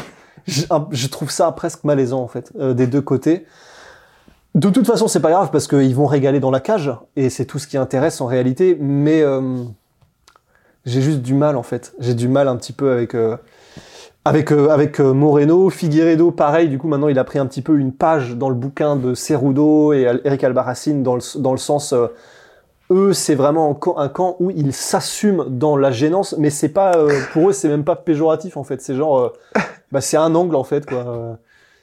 je, 0.48 0.64
je 0.92 1.08
trouve 1.08 1.30
ça 1.32 1.52
presque 1.52 1.84
malaisant, 1.84 2.22
en 2.22 2.28
fait, 2.28 2.52
euh, 2.60 2.74
des 2.74 2.88
deux 2.88 3.02
côtés. 3.02 3.46
De 4.60 4.70
toute 4.70 4.86
façon, 4.86 5.08
c'est 5.08 5.22
pas 5.22 5.32
grave 5.32 5.52
parce 5.54 5.70
qu'ils 5.70 5.96
vont 5.96 6.06
régaler 6.06 6.42
dans 6.42 6.52
la 6.52 6.60
cage, 6.60 6.92
et 7.16 7.30
c'est 7.30 7.46
tout 7.46 7.60
ce 7.60 7.68
qui 7.68 7.78
intéresse 7.78 8.20
en 8.20 8.26
réalité, 8.26 8.78
mais 8.78 9.22
euh, 9.22 9.64
j'ai 10.86 11.00
juste 11.00 11.22
du 11.22 11.34
mal, 11.34 11.56
en 11.56 11.64
fait. 11.64 11.94
J'ai 12.00 12.14
du 12.14 12.28
mal 12.28 12.50
un 12.50 12.58
petit 12.58 12.74
peu 12.74 12.92
avec, 12.92 13.16
euh, 13.16 13.38
avec, 14.26 14.52
euh, 14.52 15.14
Moreno. 15.14 15.70
Figueredo, 15.70 16.32
pareil, 16.32 16.68
du 16.68 16.78
coup, 16.78 16.90
maintenant, 16.90 17.08
il 17.08 17.18
a 17.18 17.24
pris 17.24 17.40
un 17.40 17.46
petit 17.46 17.62
peu 17.62 17.78
une 17.78 17.94
page 17.94 18.36
dans 18.36 18.50
le 18.50 18.56
bouquin 18.56 18.98
de 18.98 19.14
Cerudo 19.14 19.94
et 19.94 20.02
Eric 20.26 20.44
Albarracin 20.44 21.04
dans 21.04 21.16
le, 21.16 21.58
sens. 21.58 21.94
eux, 22.92 23.14
c'est 23.14 23.36
vraiment 23.36 23.80
un 23.96 24.10
camp, 24.10 24.36
où 24.42 24.52
ils 24.52 24.74
s'assument 24.74 25.46
dans 25.48 25.78
la 25.78 25.92
gênance, 25.92 26.36
mais 26.38 26.50
c'est 26.50 26.68
pas 26.68 26.98
pour 27.32 27.52
eux, 27.52 27.54
c'est 27.54 27.70
même 27.70 27.86
pas 27.86 27.96
péjoratif 27.96 28.58
en 28.58 28.66
fait. 28.66 28.82
C'est 28.82 28.96
genre, 28.96 29.32
bah, 29.94 30.02
c'est 30.02 30.18
un 30.18 30.36
angle 30.36 30.58
en 30.58 30.66
fait 30.66 30.86
quoi. 30.86 31.38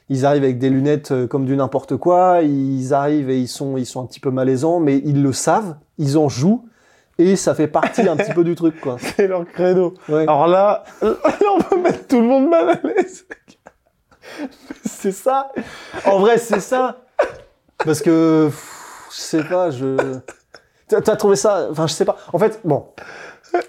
Ils 0.09 0.25
arrivent 0.25 0.43
avec 0.43 0.57
des 0.57 0.69
lunettes 0.69 1.11
euh, 1.11 1.27
comme 1.27 1.45
du 1.45 1.55
n'importe 1.57 1.97
quoi. 1.97 2.41
Ils 2.41 2.93
arrivent 2.93 3.29
et 3.29 3.39
ils 3.39 3.47
sont, 3.47 3.77
ils 3.77 3.85
sont 3.85 4.01
un 4.01 4.05
petit 4.05 4.19
peu 4.19 4.31
malaisants, 4.31 4.79
mais 4.79 5.01
ils 5.03 5.21
le 5.21 5.33
savent, 5.33 5.75
ils 5.97 6.17
en 6.17 6.29
jouent 6.29 6.67
et 7.19 7.35
ça 7.35 7.55
fait 7.55 7.67
partie 7.67 8.07
un 8.07 8.15
petit 8.15 8.33
peu 8.33 8.43
du 8.43 8.55
truc 8.55 8.79
quoi. 8.79 8.97
C'est 9.15 9.27
leur 9.27 9.45
credo. 9.45 9.95
Ouais. 10.07 10.23
Alors 10.23 10.47
là, 10.47 10.83
là, 11.01 11.15
on 11.55 11.61
peut 11.61 11.81
mettre 11.81 12.07
tout 12.07 12.21
le 12.21 12.27
monde 12.27 12.49
mal 12.49 12.69
à 12.69 12.87
l'aise. 12.87 13.25
c'est 14.85 15.11
ça. 15.11 15.51
En 16.05 16.19
vrai, 16.19 16.37
c'est 16.37 16.59
ça. 16.59 17.01
Parce 17.83 18.01
que 18.01 18.47
pff, 18.47 19.09
je 19.11 19.15
sais 19.15 19.43
pas, 19.43 19.71
je. 19.71 20.19
T'as 20.87 21.15
trouvé 21.15 21.35
ça 21.35 21.67
Enfin, 21.71 21.87
je 21.87 21.93
sais 21.93 22.05
pas. 22.05 22.17
En 22.33 22.37
fait, 22.39 22.61
bon, 22.63 22.85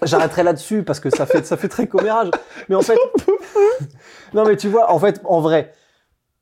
j'arrêterai 0.03 0.43
là-dessus 0.43 0.83
parce 0.83 0.99
que 0.99 1.09
ça 1.09 1.25
fait 1.25 1.45
ça 1.45 1.57
fait 1.57 1.67
très 1.67 1.87
commérage. 1.87 2.29
Mais 2.69 2.75
en 2.75 2.81
fait, 2.81 2.97
non, 4.33 4.45
mais 4.45 4.57
tu 4.57 4.69
vois, 4.69 4.91
en 4.91 4.99
fait, 4.99 5.21
en 5.25 5.41
vrai, 5.41 5.73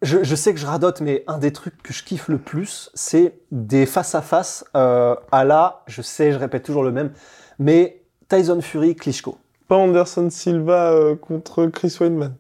je, 0.02 0.24
je 0.24 0.36
sais 0.36 0.54
que 0.54 0.60
je 0.60 0.66
radote, 0.66 1.02
mais 1.02 1.24
un 1.28 1.38
des 1.38 1.52
trucs 1.52 1.82
que 1.82 1.94
je 1.94 2.04
kiffe 2.04 2.28
le 2.28 2.38
plus, 2.38 2.92
c'est 2.94 3.40
des 3.52 3.86
face 3.86 4.14
à 4.16 4.22
face 4.22 4.64
euh, 4.76 5.16
à 5.32 5.44
la. 5.44 5.82
Je 5.88 6.02
sais, 6.02 6.32
je 6.32 6.38
répète 6.38 6.64
toujours 6.64 6.84
le 6.84 6.92
même, 6.92 7.12
mais 7.60 8.04
Tyson 8.30 8.62
Fury, 8.62 8.96
Klitschko. 8.96 9.38
Pas 9.68 9.76
Anderson 9.76 10.30
Silva 10.30 10.92
euh, 10.92 11.16
contre 11.16 11.66
Chris 11.68 11.96
Weidman. 12.00 12.36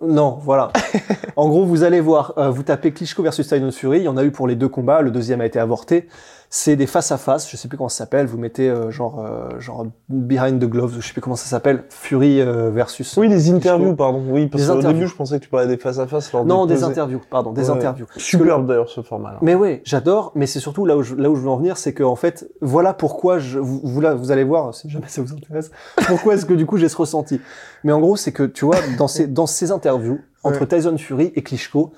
Non, 0.00 0.38
voilà. 0.40 0.72
en 1.36 1.48
gros, 1.48 1.66
vous 1.66 1.82
allez 1.82 2.00
voir, 2.00 2.32
euh, 2.38 2.48
vous 2.48 2.62
tapez 2.62 2.92
Klitschko 2.92 3.22
versus 3.22 3.46
Tyson 3.46 3.70
Fury, 3.72 3.98
il 3.98 4.04
y 4.04 4.08
en 4.08 4.16
a 4.16 4.24
eu 4.24 4.30
pour 4.30 4.46
les 4.46 4.54
deux 4.54 4.68
combats, 4.68 5.02
le 5.02 5.10
deuxième 5.10 5.40
a 5.40 5.46
été 5.46 5.58
avorté. 5.58 6.08
C'est 6.52 6.74
des 6.74 6.88
face 6.88 7.12
à 7.12 7.16
face, 7.16 7.48
je 7.48 7.56
sais 7.56 7.68
plus 7.68 7.76
comment 7.78 7.88
ça 7.88 7.98
s'appelle, 7.98 8.26
vous 8.26 8.36
mettez 8.36 8.68
euh, 8.68 8.90
genre 8.90 9.24
euh, 9.24 9.60
genre 9.60 9.86
behind 10.08 10.60
the 10.60 10.68
gloves, 10.68 10.96
je 10.98 11.06
sais 11.06 11.12
plus 11.12 11.20
comment 11.20 11.36
ça 11.36 11.46
s'appelle, 11.46 11.84
Fury 11.90 12.40
euh, 12.40 12.70
versus 12.70 13.16
Oui, 13.18 13.28
les 13.28 13.52
interviews, 13.52 13.94
pardon. 13.94 14.20
Oui, 14.28 14.48
parce 14.48 14.66
qu'au 14.66 14.82
début, 14.82 15.06
je 15.06 15.14
pensais 15.14 15.38
que 15.38 15.44
tu 15.44 15.48
parlais 15.48 15.68
des 15.68 15.76
face 15.76 16.00
à 16.00 16.08
face 16.08 16.32
lors 16.32 16.44
Non, 16.44 16.66
des 16.66 16.82
interviews, 16.82 17.20
pardon, 17.30 17.52
des 17.52 17.70
Ouais. 17.70 17.76
interviews. 17.76 18.06
Superbe 18.16 18.66
d'ailleurs 18.66 18.88
ce 18.88 19.00
format-là. 19.00 19.38
Mais 19.42 19.54
oui, 19.54 19.80
j'adore, 19.84 20.32
mais 20.34 20.46
c'est 20.46 20.58
surtout 20.58 20.86
là 20.86 20.96
où 20.96 21.04
je, 21.04 21.14
là 21.14 21.30
où 21.30 21.36
je 21.36 21.40
veux 21.40 21.48
en 21.48 21.56
venir, 21.56 21.76
c'est 21.76 21.94
que 21.94 22.02
en 22.02 22.16
fait, 22.16 22.50
voilà 22.60 22.94
pourquoi 22.94 23.38
je, 23.38 23.60
vous, 23.60 23.80
vous, 23.84 24.00
là, 24.00 24.14
vous 24.14 24.32
allez 24.32 24.42
voir, 24.42 24.74
si 24.74 24.90
jamais 24.90 25.06
ça 25.06 25.22
vous 25.22 25.32
intéresse, 25.32 25.70
pourquoi 26.08 26.34
est-ce 26.34 26.46
que 26.46 26.54
du 26.54 26.66
coup 26.66 26.78
j'ai 26.78 26.88
ce 26.88 26.96
ressenti. 26.96 27.40
Mais 27.84 27.92
en 27.92 28.00
gros, 28.00 28.16
c'est 28.16 28.32
que 28.32 28.42
tu 28.42 28.64
vois, 28.64 28.78
dans 28.98 29.06
ces, 29.06 29.28
dans 29.28 29.46
ces 29.46 29.70
interviews 29.70 30.18
entre 30.42 30.62
Ouais. 30.62 30.66
Tyson 30.66 30.98
Fury 30.98 31.30
et 31.36 31.42
Klitschko, 31.44 31.92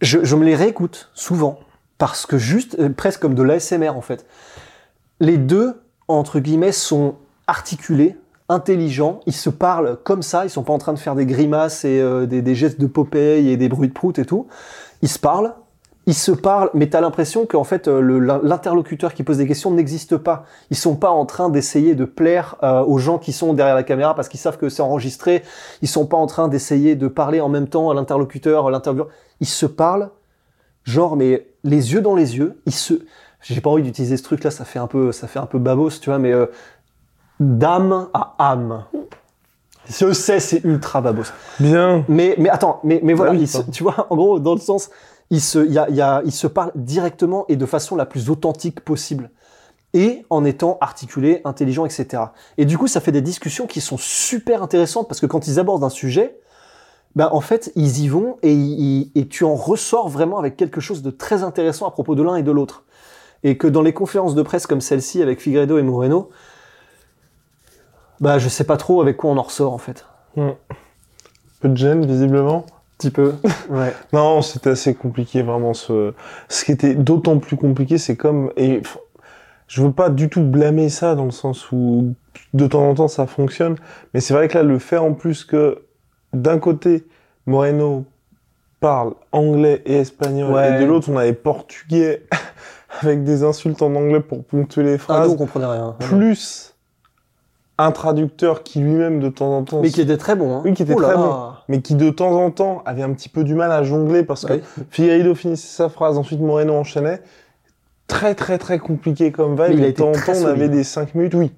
je, 0.00 0.20
je 0.22 0.36
me 0.36 0.44
les 0.44 0.54
réécoute 0.54 1.10
souvent 1.14 1.58
parce 1.98 2.26
que 2.26 2.38
juste, 2.38 2.76
euh, 2.78 2.88
presque 2.90 3.20
comme 3.20 3.34
de 3.34 3.42
l'ASMR 3.42 3.90
en 3.90 4.00
fait. 4.00 4.26
Les 5.20 5.38
deux, 5.38 5.80
entre 6.08 6.40
guillemets, 6.40 6.72
sont 6.72 7.16
articulés, 7.46 8.16
intelligents, 8.48 9.20
ils 9.26 9.34
se 9.34 9.50
parlent 9.50 9.98
comme 10.02 10.22
ça, 10.22 10.44
ils 10.44 10.50
sont 10.50 10.64
pas 10.64 10.72
en 10.72 10.78
train 10.78 10.92
de 10.92 10.98
faire 10.98 11.14
des 11.14 11.26
grimaces 11.26 11.84
et 11.84 12.00
euh, 12.00 12.26
des, 12.26 12.54
gestes 12.54 12.80
de 12.80 12.86
Popeye 12.86 13.48
et 13.48 13.56
des 13.56 13.68
bruits 13.68 13.88
de 13.88 13.92
prout 13.92 14.18
et 14.18 14.24
tout. 14.24 14.48
Ils 15.02 15.08
se 15.08 15.18
parlent, 15.18 15.54
ils 16.06 16.14
se 16.14 16.32
parlent, 16.32 16.68
mais 16.74 16.88
t'as 16.88 17.00
l'impression 17.00 17.46
qu'en 17.46 17.64
fait 17.64 17.88
euh, 17.88 18.40
l'interlocuteur 18.42 19.14
qui 19.14 19.22
pose 19.22 19.38
des 19.38 19.46
questions 19.46 19.70
n'existe 19.70 20.16
pas. 20.16 20.44
Ils 20.70 20.76
sont 20.76 20.96
pas 20.96 21.10
en 21.10 21.24
train 21.24 21.48
d'essayer 21.48 21.94
de 21.94 22.04
plaire 22.04 22.56
aux 22.86 22.98
gens 22.98 23.18
qui 23.18 23.32
sont 23.32 23.54
derrière 23.54 23.74
la 23.74 23.84
caméra 23.84 24.14
parce 24.14 24.28
qu'ils 24.28 24.40
savent 24.40 24.58
que 24.58 24.68
c'est 24.68 24.82
enregistré. 24.82 25.42
Ils 25.80 25.88
sont 25.88 26.04
pas 26.04 26.18
en 26.18 26.26
train 26.26 26.48
d'essayer 26.48 26.96
de 26.96 27.08
parler 27.08 27.40
en 27.40 27.48
même 27.48 27.68
temps 27.68 27.88
à 27.90 27.94
l'interlocuteur, 27.94 28.66
à 28.66 28.70
l'intervieweur. 28.70 29.08
Ils 29.40 29.48
se 29.48 29.64
parlent, 29.64 30.10
genre 30.84 31.16
mais 31.16 31.46
les 31.64 31.92
yeux 31.92 32.00
dans 32.00 32.14
les 32.14 32.36
yeux. 32.38 32.60
Ils 32.66 32.72
se, 32.74 32.94
j'ai 33.42 33.60
pas 33.60 33.70
envie 33.70 33.82
d'utiliser 33.82 34.16
ce 34.16 34.22
truc-là, 34.22 34.50
ça 34.50 34.64
fait 34.64 34.78
un 34.78 34.86
peu, 34.86 35.12
ça 35.12 35.26
fait 35.28 35.38
un 35.38 35.46
peu 35.46 35.58
babos, 35.58 35.90
tu 36.00 36.10
vois, 36.10 36.18
mais 36.18 36.32
euh, 36.32 36.46
d'âme 37.40 38.08
à 38.14 38.34
âme. 38.38 38.84
Je 39.88 40.12
sais, 40.12 40.40
c'est 40.40 40.64
ultra 40.64 41.00
babos. 41.02 41.24
Bien. 41.60 42.04
Mais, 42.08 42.34
mais 42.38 42.48
attends, 42.48 42.80
mais, 42.84 43.00
mais 43.02 43.12
voilà, 43.12 43.32
Ah 43.32 43.34
oui, 43.34 43.42
il 43.42 43.48
se- 43.48 43.58
pardon. 43.58 43.72
tu 43.72 43.82
vois, 43.82 44.06
en 44.10 44.16
gros, 44.16 44.40
dans 44.40 44.54
le 44.54 44.60
sens, 44.60 44.90
il 45.30 45.40
se, 45.42 45.58
il 45.58 45.72
y 45.72 45.78
a, 45.78 45.90
y 45.90 46.00
a, 46.00 46.22
il 46.24 46.32
se 46.32 46.46
parle 46.46 46.72
directement 46.74 47.44
et 47.48 47.56
de 47.56 47.66
façon 47.66 47.96
la 47.96 48.06
plus 48.06 48.30
authentique 48.30 48.80
possible. 48.80 49.30
Et 49.92 50.24
en 50.30 50.44
étant 50.44 50.78
articulé, 50.80 51.40
intelligent, 51.44 51.84
etc. 51.84 52.22
Et 52.58 52.64
du 52.64 52.78
coup, 52.78 52.88
ça 52.88 53.00
fait 53.00 53.12
des 53.12 53.20
discussions 53.20 53.66
qui 53.66 53.80
sont 53.80 53.96
super 53.98 54.62
intéressantes 54.62 55.06
parce 55.06 55.20
que 55.20 55.26
quand 55.26 55.46
ils 55.46 55.60
abordent 55.60 55.84
un 55.84 55.88
sujet, 55.90 56.38
ben, 57.16 57.28
en 57.30 57.40
fait, 57.40 57.72
ils 57.76 58.00
y 58.00 58.08
vont 58.08 58.38
et, 58.42 59.26
tu 59.30 59.44
en 59.44 59.54
ressors 59.54 60.08
vraiment 60.08 60.38
avec 60.38 60.56
quelque 60.56 60.80
chose 60.80 61.02
de 61.02 61.10
très 61.10 61.42
intéressant 61.42 61.86
à 61.86 61.90
propos 61.90 62.14
de 62.14 62.22
l'un 62.22 62.36
et 62.36 62.42
de 62.42 62.50
l'autre. 62.50 62.84
Et 63.44 63.56
que 63.56 63.66
dans 63.66 63.82
les 63.82 63.92
conférences 63.92 64.34
de 64.34 64.42
presse 64.42 64.66
comme 64.66 64.80
celle-ci 64.80 65.22
avec 65.22 65.40
Figueredo 65.40 65.78
et 65.78 65.82
Moreno, 65.82 66.30
bah, 68.20 68.38
je 68.38 68.48
sais 68.48 68.64
pas 68.64 68.76
trop 68.76 69.00
avec 69.00 69.16
quoi 69.16 69.30
on 69.30 69.36
en 69.36 69.42
ressort, 69.42 69.72
en 69.72 69.78
fait. 69.78 70.06
Peu 70.34 71.68
de 71.68 71.76
gêne, 71.76 72.04
visiblement? 72.06 72.66
Un 72.66 72.96
petit 72.98 73.10
peu. 73.10 73.34
Ouais. 73.70 73.94
Non, 74.12 74.42
c'était 74.42 74.70
assez 74.70 74.94
compliqué, 74.94 75.42
vraiment. 75.42 75.74
Ce, 75.74 76.14
ce 76.48 76.64
qui 76.64 76.72
était 76.72 76.94
d'autant 76.94 77.38
plus 77.38 77.56
compliqué, 77.56 77.98
c'est 77.98 78.16
comme. 78.16 78.50
Et 78.56 78.82
je 79.68 79.82
veux 79.82 79.92
pas 79.92 80.10
du 80.10 80.28
tout 80.28 80.42
blâmer 80.42 80.88
ça 80.88 81.14
dans 81.14 81.24
le 81.24 81.30
sens 81.30 81.70
où 81.72 82.14
de 82.52 82.66
temps 82.66 82.88
en 82.88 82.94
temps 82.94 83.08
ça 83.08 83.26
fonctionne, 83.26 83.76
mais 84.12 84.20
c'est 84.20 84.34
vrai 84.34 84.48
que 84.48 84.58
là, 84.58 84.64
le 84.64 84.78
fait 84.78 84.96
en 84.96 85.14
plus 85.14 85.44
que 85.44 85.84
d'un 86.34 86.58
côté, 86.58 87.04
Moreno 87.46 88.04
parle 88.80 89.14
anglais 89.32 89.82
et 89.86 89.96
espagnol, 89.96 90.52
Ouais. 90.52 90.76
et 90.76 90.80
de 90.80 90.84
l'autre, 90.84 91.08
on 91.10 91.16
avait 91.16 91.32
portugais 91.32 92.22
avec 93.00 93.24
des 93.24 93.42
insultes 93.44 93.80
en 93.82 93.94
anglais 93.94 94.20
pour 94.20 94.44
ponctuer 94.44 94.82
les 94.82 94.94
Ah, 94.94 94.98
phrases, 94.98 95.28
nous, 95.28 95.34
on 95.34 95.38
comprenait 95.38 95.66
rien. 95.66 95.96
plus 96.00 96.74
un 97.76 97.90
traducteur 97.90 98.62
qui 98.62 98.78
lui-même 98.78 99.18
de 99.18 99.28
temps 99.28 99.56
en 99.56 99.64
temps 99.64 99.80
Mais 99.80 99.90
qui 99.90 100.00
était 100.00 100.16
très 100.16 100.36
bon, 100.36 100.54
hein. 100.58 100.62
Oui, 100.64 100.74
qui 100.74 100.82
était 100.84 100.94
Oh 100.94 101.00
très 101.02 101.14
là. 101.14 101.62
mais 101.68 101.80
qui 101.80 101.96
de 101.96 102.08
temps 102.10 102.30
en 102.30 102.50
temps 102.52 102.82
avait 102.86 103.02
un 103.02 103.12
petit 103.12 103.28
peu 103.28 103.42
du 103.42 103.54
mal 103.56 103.72
à 103.72 103.82
jongler 103.82 104.22
parce 104.22 104.44
que. 104.44 104.60
Figueiredo 104.90 105.34
finissait 105.34 105.76
sa 105.76 105.88
phrase, 105.88 106.16
ensuite 106.16 106.40
Moreno 106.40 106.74
enchaînait. 106.74 107.20
très 108.06 108.34
très 108.36 108.58
très 108.58 108.78
compliqué 108.78 109.32
comme 109.32 109.52
vibe. 109.56 109.70
Mais 109.70 109.74
il 109.76 109.84
a 109.84 109.88
Et 109.88 109.92
de 109.92 109.96
temps 109.96 110.10
en 110.10 110.12
temps, 110.12 110.32
on 110.42 110.46
avait 110.46 110.68
des 110.68 110.84
5 110.84 111.14
minutes, 111.16 111.34
oui. 111.34 111.52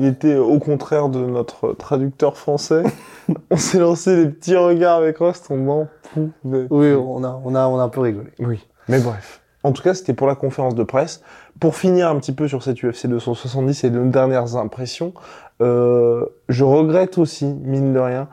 Il 0.00 0.06
était 0.06 0.36
au 0.36 0.58
contraire 0.58 1.10
de 1.10 1.18
notre 1.18 1.74
traducteur 1.74 2.38
français. 2.38 2.84
on 3.50 3.56
s'est 3.56 3.78
lancé 3.78 4.16
des 4.16 4.30
petits 4.30 4.56
regards 4.56 4.96
avec 4.96 5.18
Rust, 5.18 5.48
on 5.50 5.68
en 5.68 5.88
pouvait 6.14 6.66
Oui, 6.70 6.86
plus. 6.88 6.96
on 6.96 7.22
a, 7.22 7.38
on 7.44 7.54
a, 7.54 7.66
on 7.66 7.78
a 7.78 7.82
un 7.82 7.88
peu 7.90 8.00
rigolé. 8.00 8.30
Oui, 8.38 8.66
mais 8.88 8.98
bref. 8.98 9.42
En 9.62 9.72
tout 9.72 9.82
cas, 9.82 9.92
c'était 9.92 10.14
pour 10.14 10.26
la 10.26 10.36
conférence 10.36 10.74
de 10.74 10.84
presse. 10.84 11.20
Pour 11.60 11.76
finir 11.76 12.08
un 12.08 12.18
petit 12.18 12.32
peu 12.32 12.48
sur 12.48 12.62
cette 12.62 12.82
UFC 12.82 13.08
270 13.08 13.84
et 13.84 13.90
nos 13.90 14.06
dernières 14.06 14.56
impressions, 14.56 15.12
euh, 15.60 16.24
je 16.48 16.64
regrette 16.64 17.18
aussi, 17.18 17.44
mine 17.44 17.92
de 17.92 17.98
rien, 17.98 18.28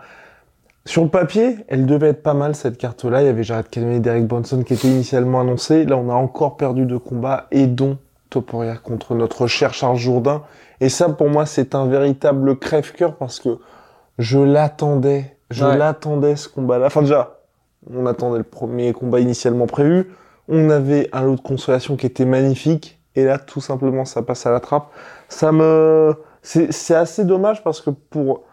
sur 0.85 1.03
le 1.03 1.09
papier, 1.09 1.57
elle 1.67 1.85
devait 1.85 2.07
être 2.07 2.23
pas 2.23 2.33
mal 2.33 2.55
cette 2.55 2.77
carte-là. 2.77 3.21
Il 3.21 3.25
y 3.25 3.29
avait 3.29 3.43
Jared 3.43 3.67
Cannonier 3.69 3.97
et 3.97 3.99
Derek 3.99 4.25
Bronson 4.25 4.63
qui 4.63 4.73
étaient 4.73 4.87
initialement 4.87 5.41
annoncés. 5.41 5.83
Là, 5.83 5.97
on 5.97 6.09
a 6.09 6.13
encore 6.13 6.55
perdu 6.55 6.85
deux 6.85 6.97
combats 6.97 7.47
et 7.51 7.67
dont 7.67 7.97
Topuria 8.29 8.75
contre 8.77 9.15
notre 9.15 9.47
cher 9.47 9.73
Charles 9.73 9.97
Jourdain. 9.97 10.43
Et 10.79 10.89
ça, 10.89 11.09
pour 11.09 11.29
moi, 11.29 11.45
c'est 11.45 11.75
un 11.75 11.85
véritable 11.87 12.57
crève-cœur 12.57 13.15
parce 13.15 13.39
que 13.39 13.59
je 14.19 14.39
l'attendais. 14.39 15.37
Je 15.49 15.65
Ouais. 15.65 15.77
l'attendais 15.77 16.35
ce 16.35 16.49
combat-là. 16.49 16.87
Enfin, 16.87 17.01
déjà, 17.01 17.39
on 17.91 18.05
attendait 18.05 18.37
le 18.39 18.43
premier 18.43 18.93
combat 18.93 19.19
initialement 19.19 19.65
prévu. 19.65 20.11
On 20.49 20.69
avait 20.69 21.09
un 21.13 21.23
lot 21.23 21.35
de 21.35 21.41
consolation 21.41 21.95
qui 21.95 22.05
était 22.05 22.25
magnifique. 22.25 22.99
Et 23.15 23.23
là, 23.25 23.37
tout 23.39 23.61
simplement, 23.61 24.05
ça 24.05 24.21
passe 24.21 24.45
à 24.45 24.51
la 24.51 24.59
trappe. 24.59 24.87
Ça 25.29 25.51
me, 25.51 26.15
c'est, 26.41 26.93
assez 26.95 27.25
dommage 27.25 27.63
parce 27.63 27.81
que 27.81 27.89
pour, 27.89 28.43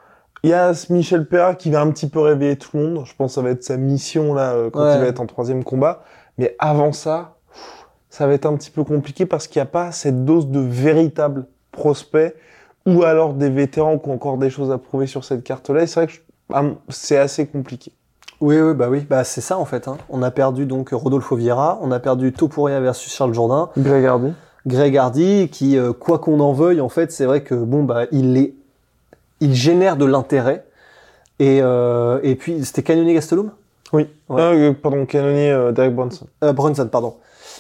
il 0.43 0.51
y 0.51 0.55
a 0.55 0.73
Michel 0.91 1.27
Perra 1.29 1.55
qui 1.55 1.71
va 1.71 1.81
un 1.81 1.91
petit 1.91 2.09
peu 2.09 2.21
réveiller 2.21 2.57
tout 2.57 2.77
le 2.77 2.83
monde. 2.85 3.05
Je 3.07 3.15
pense 3.15 3.33
que 3.33 3.35
ça 3.35 3.43
va 3.43 3.51
être 3.51 3.63
sa 3.65 3.77
mission 3.77 4.33
là, 4.35 4.53
euh, 4.55 4.71
quand 4.71 4.83
Ouais. 4.85 4.95
il 4.95 5.01
va 5.01 5.07
être 5.07 5.21
en 5.21 5.27
troisième 5.27 5.65
combat. 5.65 6.03
Mais 6.39 6.57
avant 6.59 6.93
ça, 6.93 7.34
ça 8.15 8.29
va 8.29 8.33
être 8.35 8.47
un 8.47 8.55
petit 8.55 8.71
peu 8.71 8.85
compliqué 8.85 9.27
parce 9.27 9.49
qu'il 9.49 9.59
n'y 9.59 9.65
a 9.65 9.67
pas 9.71 9.91
cette 9.91 10.25
dose 10.25 10.47
de 10.47 10.61
véritables 10.61 11.47
prospects 11.73 12.33
ou 12.87 13.03
alors 13.03 13.35
des 13.35 13.51
vétérans 13.51 13.99
qui 13.99 14.09
ont 14.09 14.13
encore 14.15 14.39
des 14.39 14.51
choses 14.51 14.71
à 14.71 14.79
prouver 14.79 15.09
sur 15.09 15.25
cette 15.25 15.43
carte-là. 15.43 15.83
Et 15.83 15.87
c'est 15.89 15.99
vrai 15.99 16.07
que 16.07 16.13
je- 16.13 16.21
ah, 16.53 16.63
c'est 16.91 17.17
assez 17.17 17.45
compliqué. 17.47 17.91
Oui, 18.41 18.61
oui, 18.61 18.73
bah 18.75 18.89
oui, 18.89 19.01
bah 19.01 19.25
c'est 19.25 19.41
ça 19.41 19.59
en 19.59 19.65
fait. 19.65 19.89
hein. 19.89 19.97
On 20.11 20.23
a 20.23 20.31
perdu 20.31 20.65
donc 20.65 20.91
Rodolfo 20.93 21.35
Vieira, 21.35 21.79
on 21.83 21.91
a 21.91 21.99
perdu 21.99 22.33
Topuria 22.33 22.79
versus 22.79 23.13
Charles 23.13 23.35
Jourdain, 23.35 23.71
Greg 23.77 24.05
Hardy. 24.07 24.33
Greg 24.65 24.97
Hardy, 24.97 25.49
qui, 25.51 25.77
euh, 25.77 25.93
quoi 25.93 26.21
qu'on 26.21 26.39
en 26.39 26.53
veuille, 26.53 26.81
en 26.81 26.89
fait, 26.89 27.11
c'est 27.11 27.25
vrai 27.27 27.43
que 27.43 27.55
bon, 27.57 27.83
bah, 27.83 28.05
il 28.13 28.37
est, 28.37 28.55
il 29.41 29.55
génère 29.55 29.97
de 29.97 30.05
l'intérêt. 30.05 30.65
Et, 31.41 31.59
euh, 31.63 32.21
et 32.23 32.35
puis, 32.37 32.65
c'était 32.65 32.83
Cannonier 32.85 33.15
Gastelum 33.15 33.51
Oui. 33.93 34.07
Ouais. 34.29 34.41
Euh, 34.41 34.73
pardon, 34.73 35.05
canonnier 35.05 35.51
euh, 35.51 35.73
Derek 35.73 35.95
Bronson. 35.95 36.27
Brunson, 36.41 36.87
pardon. 36.87 37.15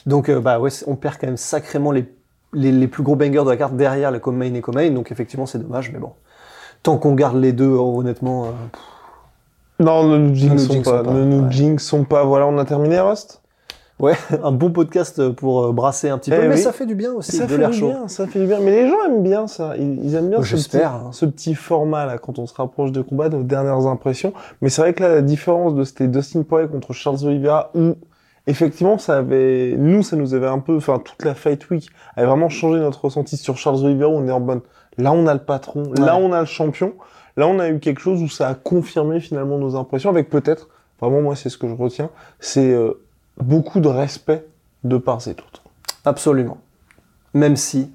Donc, 0.06 0.28
euh, 0.28 0.40
bah 0.40 0.58
ouais, 0.60 0.70
on 0.86 0.96
perd 0.96 1.16
quand 1.20 1.26
même 1.26 1.36
sacrément 1.36 1.90
les, 1.92 2.04
les, 2.52 2.72
les 2.72 2.88
plus 2.88 3.02
gros 3.02 3.16
bangers 3.16 3.44
de 3.44 3.50
la 3.50 3.56
carte 3.56 3.74
derrière 3.76 4.10
les 4.10 4.20
Comain 4.20 4.52
et 4.54 4.60
Comain. 4.60 4.90
Donc, 4.90 5.10
effectivement, 5.12 5.46
c'est 5.46 5.58
dommage, 5.58 5.90
mais 5.92 5.98
bon. 5.98 6.12
Tant 6.82 6.98
qu'on 6.98 7.14
garde 7.14 7.36
les 7.36 7.52
deux, 7.52 7.68
oh, 7.70 7.98
honnêtement. 8.00 8.44
euh, 8.44 8.48
Non, 9.80 10.04
ne 10.06 10.18
nous 10.18 10.34
jinxons 10.34 10.82
pas. 10.82 11.02
pas, 11.02 11.10
Ne 11.12 11.24
nous 11.24 11.44
ouais. 11.44 11.50
jinxons 11.52 12.04
pas. 12.04 12.24
Voilà, 12.24 12.46
on 12.46 12.58
a 12.58 12.64
terminé, 12.64 13.00
Rust? 13.00 13.40
ouais, 14.00 14.14
un 14.42 14.50
bon 14.52 14.70
podcast 14.70 15.30
pour 15.30 15.64
euh, 15.64 15.72
brasser 15.72 16.08
un 16.10 16.18
petit 16.18 16.30
Eh 16.32 16.36
peu. 16.36 16.48
Mais 16.48 16.56
ça 16.56 16.72
fait 16.72 16.84
du 16.84 16.94
bien 16.96 17.12
aussi, 17.12 17.36
ça 17.36 17.44
de 17.46 17.52
fait 17.52 17.58
l'air 17.58 17.70
du 17.70 17.78
chaud. 17.78 17.88
bien, 17.88 18.08
ça 18.08 18.26
fait 18.26 18.40
du 18.40 18.46
bien. 18.46 18.58
Mais 18.60 18.72
les 18.82 18.88
gens 18.88 18.96
aiment 19.06 19.22
bien 19.22 19.46
ça. 19.46 19.74
Ils, 19.78 20.04
ils 20.04 20.14
aiment 20.16 20.28
bien 20.30 20.38
Oh, 20.40 20.44
ce 20.44 20.50
petit, 20.50 20.56
j'espère, 20.62 20.92
hein. 20.94 21.10
ce 21.12 21.24
petit 21.24 21.54
format 21.54 22.04
là 22.04 22.18
quand 22.18 22.38
on 22.38 22.46
se 22.46 22.54
rapproche 22.54 22.92
de 22.92 23.00
combat, 23.02 23.28
nos 23.30 23.42
dernières 23.44 23.86
impressions. 23.86 24.32
Mais 24.60 24.68
c'est 24.68 24.82
vrai 24.82 24.92
que 24.94 25.02
là, 25.02 25.08
la 25.14 25.22
différence 25.22 25.74
de 25.74 25.84
c'était 25.84 26.08
Dustin 26.08 26.42
Poirier 26.42 26.68
contre 26.68 26.92
Charles 26.92 27.24
Oliveira 27.24 27.70
où 27.74 27.94
effectivement 28.46 28.98
ça 28.98 29.18
avait, 29.18 29.74
nous 29.76 30.02
ça 30.02 30.16
nous 30.16 30.34
avait 30.34 30.46
un 30.46 30.58
peu, 30.58 30.76
enfin 30.76 30.98
toute 30.98 31.24
la 31.24 31.34
fight 31.34 31.68
week 31.70 31.90
avait 32.16 32.26
vraiment 32.26 32.48
changé 32.48 32.78
notre 32.78 33.04
ressenti 33.04 33.36
sur 33.36 33.56
Charles 33.56 33.84
Oliveira. 33.84 34.10
On 34.10 34.26
est 34.28 34.32
en 34.32 34.40
bonne. 34.40 34.60
Là, 34.96 35.12
on 35.12 35.26
a 35.26 35.34
le 35.34 35.40
patron. 35.40 35.92
Là, 35.94 36.16
on 36.16 36.32
a 36.32 36.40
le 36.40 36.46
champion. 36.46 36.94
Là, 37.36 37.48
on 37.48 37.58
a 37.58 37.68
eu 37.68 37.80
quelque 37.80 38.00
chose 38.00 38.22
où 38.22 38.28
ça 38.28 38.48
a 38.48 38.54
confirmé 38.54 39.18
finalement 39.18 39.58
nos 39.58 39.74
impressions 39.74 40.10
avec 40.10 40.30
peut-être, 40.30 40.68
vraiment 41.00 41.20
moi 41.20 41.34
c'est 41.34 41.48
ce 41.48 41.58
que 41.58 41.68
je 41.68 41.74
retiens, 41.74 42.10
c'est 42.38 42.72
euh, 42.72 43.02
beaucoup 43.38 43.80
de 43.80 43.88
respect 43.88 44.46
de 44.84 44.96
part 44.98 45.26
et 45.26 45.34
d'autre. 45.34 45.62
Absolument. 46.04 46.58
Même 47.32 47.56
si 47.56 47.90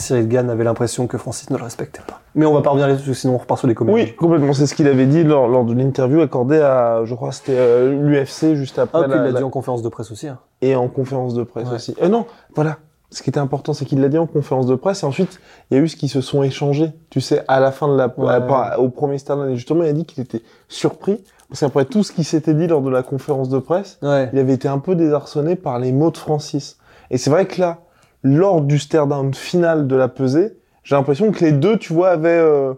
Cyril 0.00 0.28
Gann 0.28 0.50
avait 0.50 0.64
l'impression 0.64 1.06
que 1.06 1.18
Francis 1.18 1.50
ne 1.50 1.56
le 1.56 1.62
respectait 1.64 2.00
pas. 2.06 2.20
Mais 2.34 2.46
on 2.46 2.52
va 2.54 2.62
pas 2.62 2.70
revenir 2.70 2.88
là-dessus, 2.88 3.14
sinon 3.14 3.34
on 3.34 3.38
repart 3.38 3.58
sur 3.58 3.68
les 3.68 3.74
comédies. 3.74 3.94
Oui, 4.10 4.14
complètement. 4.16 4.52
C'est 4.52 4.66
ce 4.66 4.74
qu'il 4.74 4.86
avait 4.88 5.06
dit 5.06 5.22
lors, 5.24 5.48
lors 5.48 5.64
de 5.64 5.74
l'interview 5.74 6.20
accordée 6.20 6.60
à, 6.60 7.02
je 7.04 7.14
crois, 7.14 7.32
c'était 7.32 7.56
euh, 7.56 7.92
l'UFC 8.02 8.54
juste 8.54 8.78
après. 8.78 9.00
Ah, 9.04 9.06
la- 9.06 9.16
il 9.16 9.22
l'a 9.22 9.30
la- 9.32 9.38
dit 9.38 9.44
en 9.44 9.50
conférence 9.50 9.82
de 9.82 9.88
presse 9.88 10.10
aussi. 10.10 10.28
hein. 10.28 10.38
Et 10.62 10.74
en 10.76 10.88
conférence 10.88 11.34
de 11.34 11.42
presse 11.42 11.68
Ouais. 11.68 11.74
aussi. 11.76 11.94
Euh, 12.02 12.08
non, 12.08 12.26
voilà. 12.54 12.78
Ce 13.12 13.22
qui 13.24 13.30
était 13.30 13.40
important, 13.40 13.72
c'est 13.72 13.84
qu'il 13.86 14.00
l'a 14.00 14.08
dit 14.08 14.18
en 14.18 14.26
conférence 14.26 14.66
de 14.66 14.76
presse. 14.76 15.02
Et 15.02 15.06
ensuite, 15.06 15.40
il 15.70 15.76
y 15.76 15.80
a 15.80 15.82
eu 15.82 15.88
ce 15.88 15.96
qui 15.96 16.06
se 16.08 16.20
sont 16.20 16.44
échangés. 16.44 16.92
Tu 17.10 17.20
sais, 17.20 17.42
à 17.48 17.58
la 17.58 17.72
fin 17.72 17.88
de 17.88 17.96
la, 17.96 18.06
Ouais. 18.16 18.76
au 18.78 18.88
premier 18.88 19.18
stade, 19.18 19.38
et 19.50 19.56
justement, 19.56 19.82
il 19.82 19.88
a 19.88 19.92
dit 19.92 20.04
qu'il 20.04 20.22
était 20.22 20.42
surpris. 20.68 21.22
Parce 21.48 21.58
qu'après 21.60 21.84
tout 21.84 22.04
ce 22.04 22.12
qui 22.12 22.22
s'était 22.22 22.54
dit 22.54 22.68
lors 22.68 22.80
de 22.80 22.90
la 22.90 23.02
conférence 23.02 23.48
de 23.48 23.58
presse, 23.58 23.98
Ouais. 24.02 24.30
il 24.32 24.38
avait 24.38 24.52
été 24.52 24.68
un 24.68 24.78
peu 24.78 24.94
désarçonné 24.94 25.56
par 25.56 25.80
les 25.80 25.90
mots 25.90 26.12
de 26.12 26.16
Francis. 26.16 26.78
Et 27.10 27.18
c'est 27.18 27.30
vrai 27.30 27.46
que 27.46 27.60
là, 27.60 27.78
lors 28.22 28.60
du 28.60 28.78
stare 28.78 29.06
down 29.06 29.32
final 29.34 29.86
de 29.86 29.96
la 29.96 30.08
pesée, 30.08 30.58
j'ai 30.82 30.94
l'impression 30.96 31.30
que 31.32 31.44
les 31.44 31.52
deux, 31.52 31.78
tu 31.78 31.92
vois, 31.92 32.10
avaient 32.10 32.30
euh, 32.30 32.74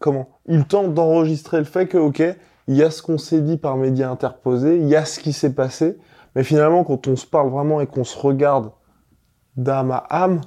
comment 0.00 0.28
eu 0.46 0.58
le 0.58 0.64
temps 0.64 0.88
d'enregistrer 0.88 1.58
le 1.58 1.64
fait 1.64 1.86
que, 1.86 1.98
ok, 1.98 2.22
il 2.68 2.76
y 2.76 2.82
a 2.82 2.90
ce 2.90 3.02
qu'on 3.02 3.18
s'est 3.18 3.40
dit 3.40 3.56
par 3.56 3.76
médias 3.76 4.10
interposés, 4.10 4.76
il 4.78 4.88
y 4.88 4.96
a 4.96 5.04
ce 5.04 5.20
qui 5.20 5.32
s'est 5.32 5.54
passé, 5.54 5.96
mais 6.34 6.42
finalement, 6.42 6.84
quand 6.84 7.08
on 7.08 7.16
se 7.16 7.26
parle 7.26 7.48
vraiment 7.50 7.80
et 7.80 7.86
qu'on 7.86 8.04
se 8.04 8.18
regarde 8.18 8.70
d'âme 9.56 9.90
à 9.90 10.06
âme, 10.10 10.40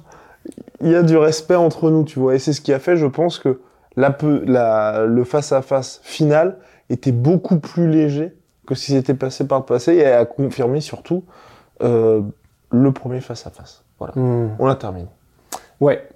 il 0.80 0.90
y 0.90 0.94
a 0.94 1.02
du 1.02 1.16
respect 1.16 1.56
entre 1.56 1.90
nous, 1.90 2.04
tu 2.04 2.18
vois. 2.18 2.34
Et 2.34 2.38
c'est 2.38 2.52
ce 2.52 2.60
qui 2.60 2.72
a 2.72 2.78
fait, 2.78 2.96
je 2.96 3.06
pense, 3.06 3.38
que 3.38 3.60
la, 3.96 5.04
le 5.06 5.24
face-à-face 5.24 6.00
final 6.02 6.58
était 6.88 7.12
beaucoup 7.12 7.58
plus 7.58 7.88
léger 7.88 8.36
que 8.66 8.74
si 8.74 8.92
c'était 8.92 9.14
passé 9.14 9.46
par 9.46 9.58
le 9.58 9.64
passé 9.64 9.94
et 9.94 10.06
a 10.06 10.24
confirmé 10.24 10.80
surtout 10.80 11.24
euh, 11.82 12.22
le 12.70 12.92
premier 12.92 13.20
face-à-face. 13.20 13.84
Voilà. 14.00 14.14
Hmm. 14.16 14.48
On 14.58 14.66
a 14.66 14.74
terminé. 14.74 15.06
Ouais. 15.80 16.08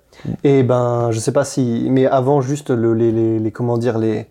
Et 0.42 0.62
ben, 0.64 1.10
je 1.12 1.18
sais 1.20 1.32
pas 1.32 1.44
si, 1.44 1.86
mais 1.90 2.06
avant 2.06 2.40
juste 2.40 2.70
le, 2.70 2.94
les, 2.94 3.12
les, 3.12 3.38
les- 3.38 3.52
comment 3.52 3.78
dire 3.78 3.98
les 3.98 4.26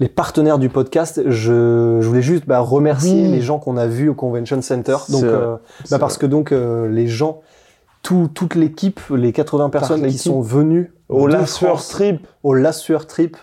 les 0.00 0.08
partenaires 0.08 0.58
du 0.58 0.70
podcast, 0.70 1.20
je, 1.26 1.98
je 2.00 2.06
voulais 2.08 2.22
juste 2.22 2.46
bah, 2.46 2.60
remercier 2.60 3.20
Oui. 3.24 3.28
les 3.32 3.42
gens 3.42 3.58
qu'on 3.58 3.76
a 3.76 3.86
vus 3.86 4.08
au 4.08 4.14
Convention 4.14 4.62
Center. 4.62 4.96
C'est 5.04 5.12
Donc, 5.12 5.24
euh, 5.24 5.56
bah, 5.90 5.98
parce 5.98 6.16
que 6.16 6.24
donc 6.24 6.52
euh, 6.52 6.88
les 6.88 7.06
gens, 7.06 7.42
tout, 8.02 8.30
toute 8.32 8.54
l'équipe, 8.54 8.98
les 9.14 9.32
80 9.32 9.68
personnes 9.68 10.06
qui 10.06 10.16
sont 10.16 10.40
venues 10.40 10.94
Au 11.10 11.28
France, 11.44 11.88
Trip, 11.90 12.26
au 12.42 12.54
Last 12.54 12.80
Sueur 12.80 13.06
Trip, 13.06 13.36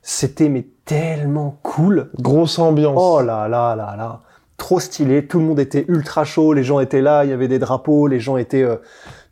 c'était 0.00 0.48
mais 0.48 0.64
tellement 0.84 1.58
cool. 1.64 2.10
grosse 2.20 2.60
ambiance. 2.60 2.96
Oh 2.96 3.20
là 3.20 3.48
là 3.48 3.74
là 3.74 3.96
là, 3.96 4.20
trop 4.60 4.78
stylé. 4.78 5.26
Tout 5.26 5.40
le 5.40 5.46
monde 5.46 5.58
était 5.58 5.84
ultra 5.88 6.22
chaud. 6.24 6.52
Les 6.52 6.62
gens 6.62 6.78
étaient 6.78 7.00
là. 7.00 7.24
Il 7.24 7.30
y 7.30 7.32
avait 7.32 7.48
des 7.48 7.58
drapeaux. 7.58 8.06
Les 8.06 8.20
gens 8.20 8.36
étaient 8.36 8.62
euh, 8.62 8.76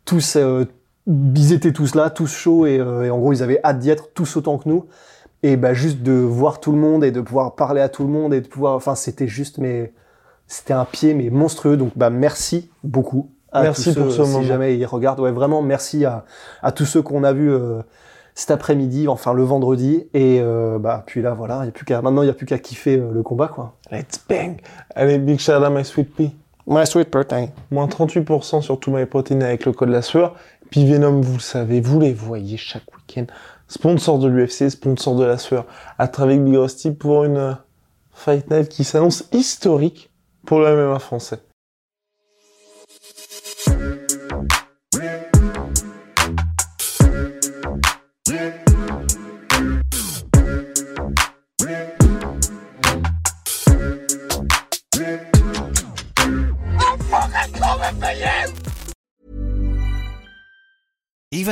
tous, 0.03 0.35
euh, 0.35 0.65
ils 1.07 1.53
étaient 1.53 1.71
tous 1.71 1.95
là, 1.95 2.09
tous 2.09 2.27
chauds 2.27 2.65
et, 2.65 2.79
euh, 2.79 3.03
et 3.05 3.09
en 3.09 3.19
gros 3.19 3.31
ils 3.31 3.43
avaient 3.43 3.61
hâte 3.63 3.79
d'y 3.79 3.89
être 3.91 4.09
tous 4.13 4.35
autant 4.35 4.57
que 4.57 4.67
nous. 4.67 4.85
Et 5.43 5.55
bah 5.55 5.73
juste 5.73 6.01
de 6.03 6.11
voir 6.11 6.59
tout 6.59 6.73
le 6.73 6.79
monde 6.79 7.05
et 7.05 7.11
de 7.11 7.21
pouvoir 7.21 7.55
parler 7.55 7.79
à 7.79 7.87
tout 7.87 8.03
le 8.03 8.09
monde 8.09 8.33
et 8.33 8.41
de 8.41 8.47
pouvoir, 8.47 8.75
enfin 8.75 8.95
c'était 8.95 9.27
juste 9.27 9.57
mais 9.57 9.93
c'était 10.47 10.73
un 10.73 10.83
pied 10.83 11.13
mais 11.13 11.29
monstrueux. 11.29 11.77
Donc 11.77 11.91
bah 11.95 12.09
merci 12.09 12.69
beaucoup. 12.83 13.29
À 13.51 13.61
Merci 13.63 13.93
tous 13.93 14.01
pour 14.01 14.11
ceux, 14.11 14.17
ce 14.17 14.25
si 14.25 14.31
moment. 14.31 14.43
jamais 14.45 14.77
ils 14.77 14.85
regardent. 14.85 15.21
Ouais 15.21 15.31
vraiment 15.31 15.61
merci 15.61 16.05
à, 16.05 16.25
à 16.61 16.71
tous 16.71 16.85
ceux 16.85 17.01
qu'on 17.01 17.23
a 17.23 17.33
vus. 17.33 17.53
Cet 18.39 18.51
après-midi, 18.51 19.09
enfin 19.09 19.33
le 19.33 19.43
vendredi, 19.43 20.07
et 20.13 20.39
euh, 20.39 20.79
bah 20.79 21.03
puis 21.05 21.21
là 21.21 21.33
voilà, 21.33 21.59
il 21.63 21.65
y 21.65 21.67
a 21.67 21.71
plus 21.71 21.83
qu'à 21.83 22.01
maintenant 22.01 22.21
il 22.21 22.27
y 22.27 22.29
a 22.29 22.33
plus 22.33 22.45
qu'à 22.45 22.57
kiffer 22.57 22.95
euh, 22.95 23.11
le 23.11 23.21
combat 23.21 23.49
quoi. 23.49 23.73
Let's 23.91 24.23
bang 24.29 24.61
Allez, 24.95 25.17
big 25.17 25.39
shout 25.39 25.51
out 25.51 25.71
my 25.71 25.83
sweet 25.83 26.15
pea. 26.15 26.31
My 26.65 26.87
sweet 26.87 27.09
protein. 27.09 27.49
Moins 27.69 27.87
38% 27.87 28.61
sur 28.61 28.79
tout 28.79 28.91
my 28.91 29.05
protein 29.05 29.41
avec 29.41 29.65
le 29.65 29.73
code 29.73 29.89
la 29.89 30.01
sueur. 30.01 30.35
Puis 30.69 30.85
Venom, 30.85 31.19
vous 31.19 31.33
le 31.33 31.39
savez, 31.39 31.81
vous 31.81 31.99
les 31.99 32.13
voyez 32.13 32.55
chaque 32.55 32.85
week-end. 32.95 33.25
Sponsor 33.67 34.19
de 34.19 34.29
l'UFC, 34.29 34.69
sponsor 34.69 35.15
de 35.15 35.25
la 35.25 35.37
sueur. 35.37 35.65
À 35.97 36.07
travers 36.07 36.37
Big 36.37 36.55
Rusty 36.55 36.91
pour 36.91 37.25
une 37.25 37.37
euh, 37.37 37.53
Fight 38.13 38.49
Night 38.49 38.69
qui 38.69 38.85
s'annonce 38.85 39.25
historique 39.33 40.11
pour 40.45 40.59
le 40.59 40.73
MMA 40.75 40.99
français. 40.99 41.39